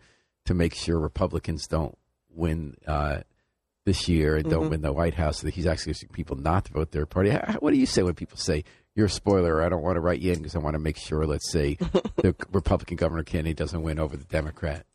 to 0.46 0.54
make 0.54 0.75
sure 0.75 0.99
Republicans 0.99 1.66
don't 1.68 1.96
win 2.34 2.76
uh, 2.87 3.20
this 3.84 4.08
year 4.08 4.37
and 4.37 4.49
don't 4.50 4.70
win 4.70 4.80
the 4.82 4.92
White 4.92 5.14
House. 5.14 5.40
That 5.42 5.54
he's 5.54 5.66
actually 5.66 5.90
asking 5.92 6.10
people 6.10 6.37
not 6.37 6.64
to 6.66 6.72
vote 6.72 6.90
their 6.92 7.06
party. 7.06 7.30
How- 7.30 7.58
What 7.60 7.72
do 7.72 7.76
you 7.78 7.87
say 7.87 8.02
when 8.02 8.14
people 8.14 8.38
say 8.38 8.64
you're 8.94 9.06
a 9.06 9.11
spoiler? 9.11 9.62
I 9.62 9.68
don't 9.68 9.82
want 9.82 9.97
to 9.97 10.00
write 10.00 10.20
you 10.20 10.32
in 10.32 10.38
because 10.38 10.54
I 10.54 10.59
want 10.59 10.75
to 10.75 10.80
make 10.80 10.99
sure, 10.99 11.26
let's 11.26 11.50
say, 11.50 11.75
the 12.16 12.35
Republican 12.52 12.97
governor 12.97 13.23
Kennedy 13.23 13.54
doesn't 13.54 13.82
win 13.82 13.99
over 13.99 14.16
the 14.16 14.25
Democrat. 14.25 14.87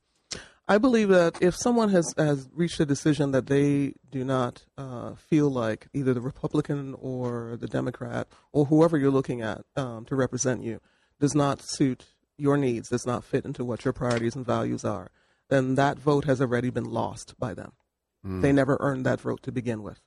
I 0.67 0.79
believe 0.79 1.09
that 1.09 1.41
if 1.41 1.55
someone 1.55 1.89
has, 1.89 2.11
has 2.17 2.49
reached 2.51 2.79
a 2.79 2.87
decision 2.87 3.31
that 3.31 3.45
they 3.45 3.93
do 4.09 4.25
not 4.25 4.65
uh, 4.77 5.13
feel 5.13 5.49
like 5.49 5.87
either 5.93 6.13
the 6.13 6.21
Republican 6.21 6.95
or 6.99 7.55
the 7.59 7.67
Democrat 7.67 8.27
or 8.51 8.65
whoever 8.65 8.97
you're 8.97 9.11
looking 9.11 9.41
at 9.41 9.63
um, 9.75 10.05
to 10.05 10.15
represent 10.15 10.63
you 10.63 10.81
does 11.19 11.35
not 11.35 11.61
suit 11.63 12.05
your 12.37 12.57
needs, 12.57 12.89
does 12.89 13.05
not 13.05 13.23
fit 13.23 13.45
into 13.45 13.63
what 13.63 13.85
your 13.85 13.93
priorities 13.93 14.35
and 14.35 14.45
values 14.45 14.83
are, 14.83 15.11
then 15.49 15.75
that 15.75 15.99
vote 15.99 16.25
has 16.25 16.41
already 16.41 16.71
been 16.71 16.89
lost 16.89 17.35
by 17.37 17.53
them. 17.53 17.73
They 18.41 18.51
never 18.51 18.77
earned 18.79 19.05
that 19.05 19.21
vote 19.21 19.43
to 19.43 19.51
begin 19.51 19.83
with. 19.83 20.01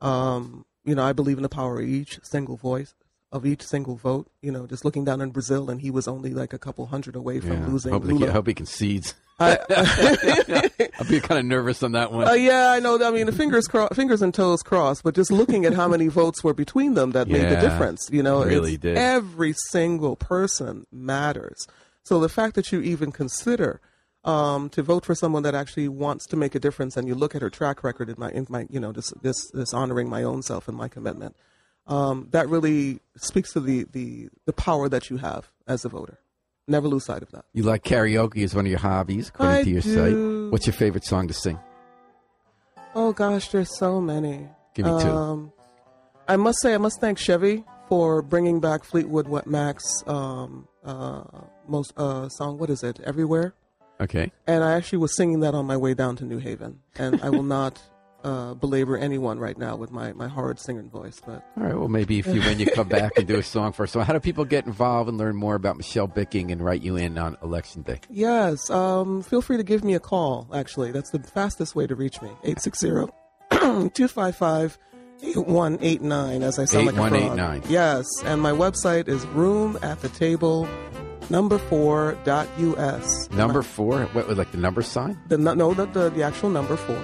Um, 0.00 0.64
you 0.84 0.94
know, 0.94 1.02
I 1.02 1.12
believe 1.12 1.38
in 1.38 1.42
the 1.42 1.48
power 1.48 1.80
of 1.80 1.88
each 1.88 2.20
single 2.22 2.56
voice, 2.56 2.94
of 3.32 3.44
each 3.46 3.62
single 3.62 3.96
vote. 3.96 4.28
You 4.42 4.52
know, 4.52 4.66
just 4.66 4.84
looking 4.84 5.04
down 5.04 5.20
in 5.20 5.30
Brazil, 5.30 5.70
and 5.70 5.80
he 5.80 5.90
was 5.90 6.06
only 6.06 6.32
like 6.34 6.52
a 6.52 6.58
couple 6.58 6.86
hundred 6.86 7.16
away 7.16 7.40
from 7.40 7.52
Yeah. 7.62 7.66
losing. 7.66 7.92
Hope, 7.92 8.04
he, 8.04 8.12
Lula. 8.12 8.30
hope 8.32 8.46
he 8.46 8.54
concedes. 8.54 9.14
I- 9.40 9.58
I'll 11.00 11.08
be 11.08 11.18
kind 11.20 11.38
of 11.40 11.44
nervous 11.46 11.82
on 11.82 11.92
that 11.92 12.12
one. 12.12 12.28
Uh, 12.28 12.32
yeah, 12.34 12.70
I 12.70 12.78
know. 12.80 13.02
I 13.04 13.10
mean, 13.10 13.26
the 13.26 13.32
fingers 13.32 13.66
cro- 13.66 13.88
fingers 13.88 14.22
and 14.22 14.32
toes 14.32 14.62
crossed, 14.62 15.02
but 15.02 15.14
just 15.14 15.32
looking 15.32 15.64
at 15.64 15.72
how 15.72 15.88
many 15.88 16.08
votes 16.08 16.44
were 16.44 16.54
between 16.54 16.94
them 16.94 17.12
that 17.12 17.26
made 17.28 17.48
the 17.50 17.56
difference. 17.60 18.08
You 18.12 18.22
know, 18.22 18.44
really 18.44 18.74
it's- 18.74 18.94
did. 18.94 18.96
Every 18.98 19.54
single 19.70 20.14
person 20.16 20.86
matters. 20.92 21.66
So 22.04 22.20
the 22.20 22.28
fact 22.28 22.54
that 22.56 22.70
you 22.72 22.80
even 22.82 23.12
consider 23.12 23.80
um, 24.24 24.68
to 24.70 24.82
vote 24.82 25.04
for 25.04 25.14
someone 25.14 25.42
that 25.44 25.54
actually 25.54 25.88
wants 25.88 26.26
to 26.28 26.36
make 26.36 26.54
a 26.54 26.60
difference, 26.60 26.96
and 26.96 27.08
you 27.08 27.14
look 27.14 27.34
at 27.34 27.42
her 27.42 27.50
track 27.50 27.82
record 27.82 28.08
in 28.08 28.14
my, 28.18 28.30
in 28.30 28.46
my 28.48 28.66
you 28.70 28.78
know, 28.78 28.92
this 28.92 29.12
this 29.22 29.50
this 29.52 29.72
honoring 29.74 30.08
my 30.08 30.22
own 30.22 30.42
self 30.42 30.68
and 30.68 30.76
my 30.76 30.86
commitment, 30.88 31.34
um, 31.86 32.28
that 32.30 32.48
really 32.48 33.00
speaks 33.16 33.52
to 33.52 33.60
the 33.60 33.86
the 33.92 34.28
the 34.46 34.52
power 34.52 34.88
that 34.88 35.10
you 35.10 35.16
have 35.18 35.50
as 35.66 35.84
a 35.84 35.88
voter. 35.88 36.18
Never 36.68 36.86
lose 36.88 37.04
sight 37.06 37.22
of 37.22 37.30
that. 37.32 37.44
You 37.52 37.64
like 37.64 37.82
karaoke 37.82 38.44
as 38.44 38.54
one 38.54 38.66
of 38.66 38.70
your 38.70 38.78
hobbies, 38.78 39.28
according 39.28 39.54
I 39.56 39.62
to 39.64 39.70
your 39.70 39.80
do. 39.80 39.94
site. 40.44 40.52
What's 40.52 40.66
your 40.66 40.74
favorite 40.74 41.04
song 41.04 41.28
to 41.28 41.34
sing? 41.34 41.58
Oh 42.94 43.12
gosh, 43.12 43.48
there's 43.48 43.76
so 43.76 44.00
many. 44.00 44.48
Give 44.74 44.86
me 44.86 45.02
two. 45.02 45.08
Um, 45.08 45.52
I 46.28 46.36
must 46.36 46.60
say, 46.62 46.74
I 46.74 46.78
must 46.78 47.00
thank 47.00 47.18
Chevy 47.18 47.64
for 47.88 48.22
bringing 48.22 48.60
back 48.60 48.84
Fleetwood 48.84 49.28
What 49.28 49.46
Mac's 49.46 50.04
um, 50.06 50.68
uh, 50.84 51.24
most 51.66 51.92
uh, 51.96 52.28
song. 52.28 52.58
What 52.58 52.70
is 52.70 52.82
it? 52.82 53.00
Everywhere. 53.00 53.54
Okay. 54.00 54.32
And 54.46 54.64
I 54.64 54.72
actually 54.72 54.98
was 54.98 55.16
singing 55.16 55.40
that 55.40 55.54
on 55.54 55.66
my 55.66 55.76
way 55.76 55.94
down 55.94 56.16
to 56.16 56.24
New 56.24 56.38
Haven. 56.38 56.80
And 56.96 57.20
I 57.22 57.30
will 57.30 57.42
not 57.58 57.80
uh, 58.24 58.54
belabor 58.54 58.96
anyone 58.96 59.38
right 59.38 59.56
now 59.56 59.76
with 59.76 59.90
my, 59.90 60.12
my 60.12 60.28
horrid 60.28 60.58
singing 60.58 60.88
voice. 60.88 61.20
But 61.24 61.44
All 61.56 61.64
right. 61.64 61.74
Well, 61.76 61.88
maybe 61.88 62.18
if 62.18 62.26
you 62.26 62.40
when 62.40 62.58
you 62.58 62.66
come 62.66 62.88
back 62.88 63.12
and 63.16 63.26
do 63.26 63.38
a 63.38 63.42
song 63.42 63.72
for 63.72 63.84
us. 63.84 63.92
So, 63.92 64.00
how 64.00 64.12
do 64.12 64.20
people 64.20 64.44
get 64.44 64.66
involved 64.66 65.08
and 65.08 65.18
learn 65.18 65.36
more 65.36 65.54
about 65.54 65.76
Michelle 65.76 66.06
Bicking 66.06 66.50
and 66.50 66.64
write 66.64 66.82
you 66.82 66.96
in 66.96 67.18
on 67.18 67.36
election 67.42 67.82
day? 67.82 68.00
yes, 68.10 68.70
um, 68.70 69.22
feel 69.22 69.42
free 69.42 69.56
to 69.56 69.62
give 69.62 69.84
me 69.84 69.94
a 69.94 70.00
call. 70.00 70.48
Actually, 70.54 70.92
that's 70.92 71.10
the 71.10 71.20
fastest 71.20 71.74
way 71.74 71.86
to 71.86 71.94
reach 71.94 72.20
me. 72.22 72.28
860 72.44 72.88
255 73.50 74.78
8189 75.22 76.42
as 76.42 76.58
I 76.58 76.64
sound 76.64 76.86
like 76.86 76.94
a 76.94 76.98
frog. 76.98 77.12
8189. 77.12 77.70
Yes, 77.70 78.06
and 78.24 78.40
my 78.40 78.50
website 78.50 79.08
is 79.08 79.24
room 79.26 79.78
at 79.82 80.00
the 80.00 80.08
table 80.08 80.68
number 81.30 81.58
four 81.58 82.18
dot 82.24 82.48
us. 82.58 83.30
Number 83.30 83.62
four. 83.62 84.04
What 84.06 84.36
like 84.36 84.52
the 84.52 84.58
number 84.58 84.82
sign? 84.82 85.18
The 85.28 85.38
no, 85.38 85.74
the, 85.74 85.86
the 85.86 86.10
the 86.10 86.22
actual 86.22 86.50
number 86.50 86.76
four. 86.76 87.00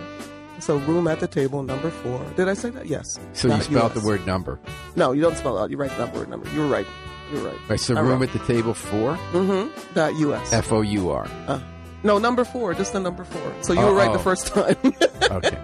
So 0.61 0.77
room 0.79 1.07
at 1.09 1.21
the 1.21 1.29
table 1.29 1.63
number 1.63 1.91
four. 1.91 2.25
Did 2.37 2.49
I 2.49 2.55
say 2.55 2.71
that? 2.71 2.87
Yes. 2.87 3.19
So 3.33 3.49
you 3.55 3.61
spelled 3.63 3.93
US. 3.93 4.01
the 4.01 4.07
word 4.07 4.27
number. 4.27 4.59
No, 4.97 5.13
you 5.13 5.21
don't 5.23 5.37
spell 5.37 5.59
out. 5.59 5.71
You 5.71 5.77
write 5.77 5.91
the 5.93 5.99
number. 6.07 6.27
Number. 6.27 6.49
You 6.51 6.61
were 6.61 6.67
right. 6.67 6.87
You're 7.33 7.43
right. 7.43 7.59
Right. 7.69 7.81
So 7.81 7.95
I 7.97 8.01
room 8.01 8.21
wrote. 8.21 8.35
at 8.35 8.41
the 8.41 8.53
table 8.53 8.75
four. 8.75 9.17
Mm-hmm. 9.33 9.95
Dot 9.95 10.13
us. 10.15 10.53
F 10.53 10.73
O 10.73 10.81
U 10.81 11.11
R. 11.11 11.29
Uh, 11.47 11.61
no, 12.03 12.19
number 12.19 12.45
four. 12.45 12.75
Just 12.75 12.93
the 12.93 13.01
number 13.01 13.25
four. 13.25 13.55
So 13.63 13.73
you 13.73 13.81
Oh, 13.81 13.87
were 13.93 13.95
right 13.99 14.09
oh. 14.11 14.13
the 14.15 14.19
first 14.19 14.47
time. 14.49 14.77
Okay. 15.31 15.59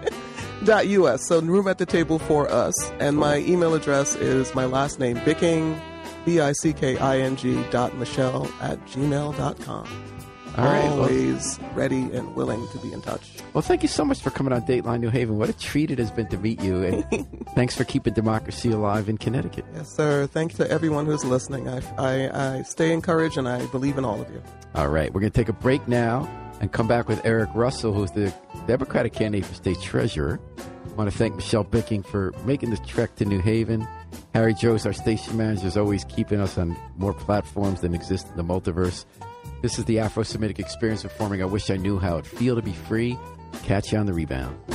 dot 0.63 0.85
us. 0.85 1.25
So 1.27 1.41
room 1.41 1.67
at 1.67 1.79
the 1.79 1.85
table 1.87 2.19
for 2.19 2.47
us. 2.49 2.73
And 2.99 3.17
my 3.17 3.37
email 3.39 3.73
address 3.73 4.15
is 4.15 4.53
my 4.53 4.65
last 4.65 4.99
name 4.99 5.19
Bicking, 5.25 5.79
B 6.23 6.39
I 6.39 6.51
C 6.51 6.71
K 6.71 6.97
I 6.99 7.19
N 7.19 7.35
G 7.35 7.63
dot 7.71 7.95
Michelle 7.97 8.47
at 8.61 8.83
gmail 8.87 9.35
dot 9.37 9.59
com. 9.61 9.87
All 10.57 10.65
right. 10.65 10.83
Well, 10.89 11.01
Always 11.03 11.59
ready 11.73 12.01
and 12.13 12.33
willing 12.35 12.65
to 12.69 12.77
be 12.79 12.93
in 12.93 13.01
touch. 13.01 13.29
well, 13.53 13.61
thank 13.61 13.81
you 13.83 13.89
so 13.89 14.05
much 14.05 14.21
for 14.21 14.29
coming 14.29 14.53
on 14.53 14.61
Dateline 14.61 15.01
New 15.01 15.09
Haven. 15.09 15.37
What 15.37 15.49
a 15.49 15.53
treat 15.53 15.91
it 15.91 15.99
has 15.99 16.11
been 16.11 16.27
to 16.27 16.37
meet 16.37 16.61
you, 16.61 16.81
and 16.83 17.05
thanks 17.55 17.75
for 17.75 17.83
keeping 17.83 18.13
democracy 18.13 18.71
alive 18.71 19.09
in 19.09 19.17
Connecticut. 19.17 19.65
Yes, 19.75 19.93
sir. 19.93 20.27
Thank 20.27 20.53
you 20.53 20.57
to 20.65 20.71
everyone 20.71 21.05
who's 21.05 21.25
listening. 21.25 21.67
I, 21.67 21.81
I, 21.97 22.57
I 22.57 22.61
stay 22.63 22.93
encouraged 22.93 23.37
and 23.37 23.47
I 23.49 23.65
believe 23.67 23.97
in 23.97 24.05
all 24.05 24.21
of 24.21 24.29
you. 24.31 24.41
All 24.75 24.87
right, 24.87 25.13
we're 25.13 25.21
going 25.21 25.31
to 25.31 25.37
take 25.37 25.49
a 25.49 25.53
break 25.53 25.87
now 25.87 26.27
and 26.61 26.71
come 26.71 26.87
back 26.87 27.09
with 27.09 27.23
Erick 27.25 27.49
Russell, 27.53 27.91
who's 27.93 28.11
the 28.11 28.33
Democratic 28.65 29.11
candidate 29.13 29.45
for 29.45 29.53
state 29.55 29.81
treasurer. 29.81 30.39
I 30.57 30.91
want 30.93 31.11
to 31.11 31.17
thank 31.17 31.35
Michelle 31.35 31.65
Bicking 31.65 32.01
for 32.03 32.33
making 32.45 32.69
the 32.69 32.77
trek 32.77 33.15
to 33.17 33.25
New 33.25 33.39
Haven. 33.41 33.85
Harry 34.33 34.53
Droz, 34.53 34.85
our 34.85 34.93
station 34.93 35.35
manager, 35.35 35.67
is 35.67 35.75
always 35.75 36.05
keeping 36.05 36.39
us 36.39 36.57
on 36.57 36.77
more 36.97 37.13
platforms 37.13 37.81
than 37.81 37.93
exist 37.93 38.27
in 38.29 38.37
the 38.37 38.43
multiverse. 38.43 39.03
This 39.65 39.79
is 39.79 39.85
the 39.85 39.97
Afro 39.97 40.21
Semitic 40.21 40.59
experience 40.59 41.05
of 41.05 41.11
forming 41.11 41.41
I 41.41 41.45
Wish 41.45 41.71
I 41.71 41.75
Knew 41.75 41.97
How 41.97 42.19
It'd 42.19 42.27
Feel 42.27 42.55
to 42.55 42.61
Be 42.61 42.71
Free. 42.71 43.17
Catch 43.63 43.93
you 43.93 43.97
on 43.97 44.05
the 44.05 44.13
rebound. 44.13 44.74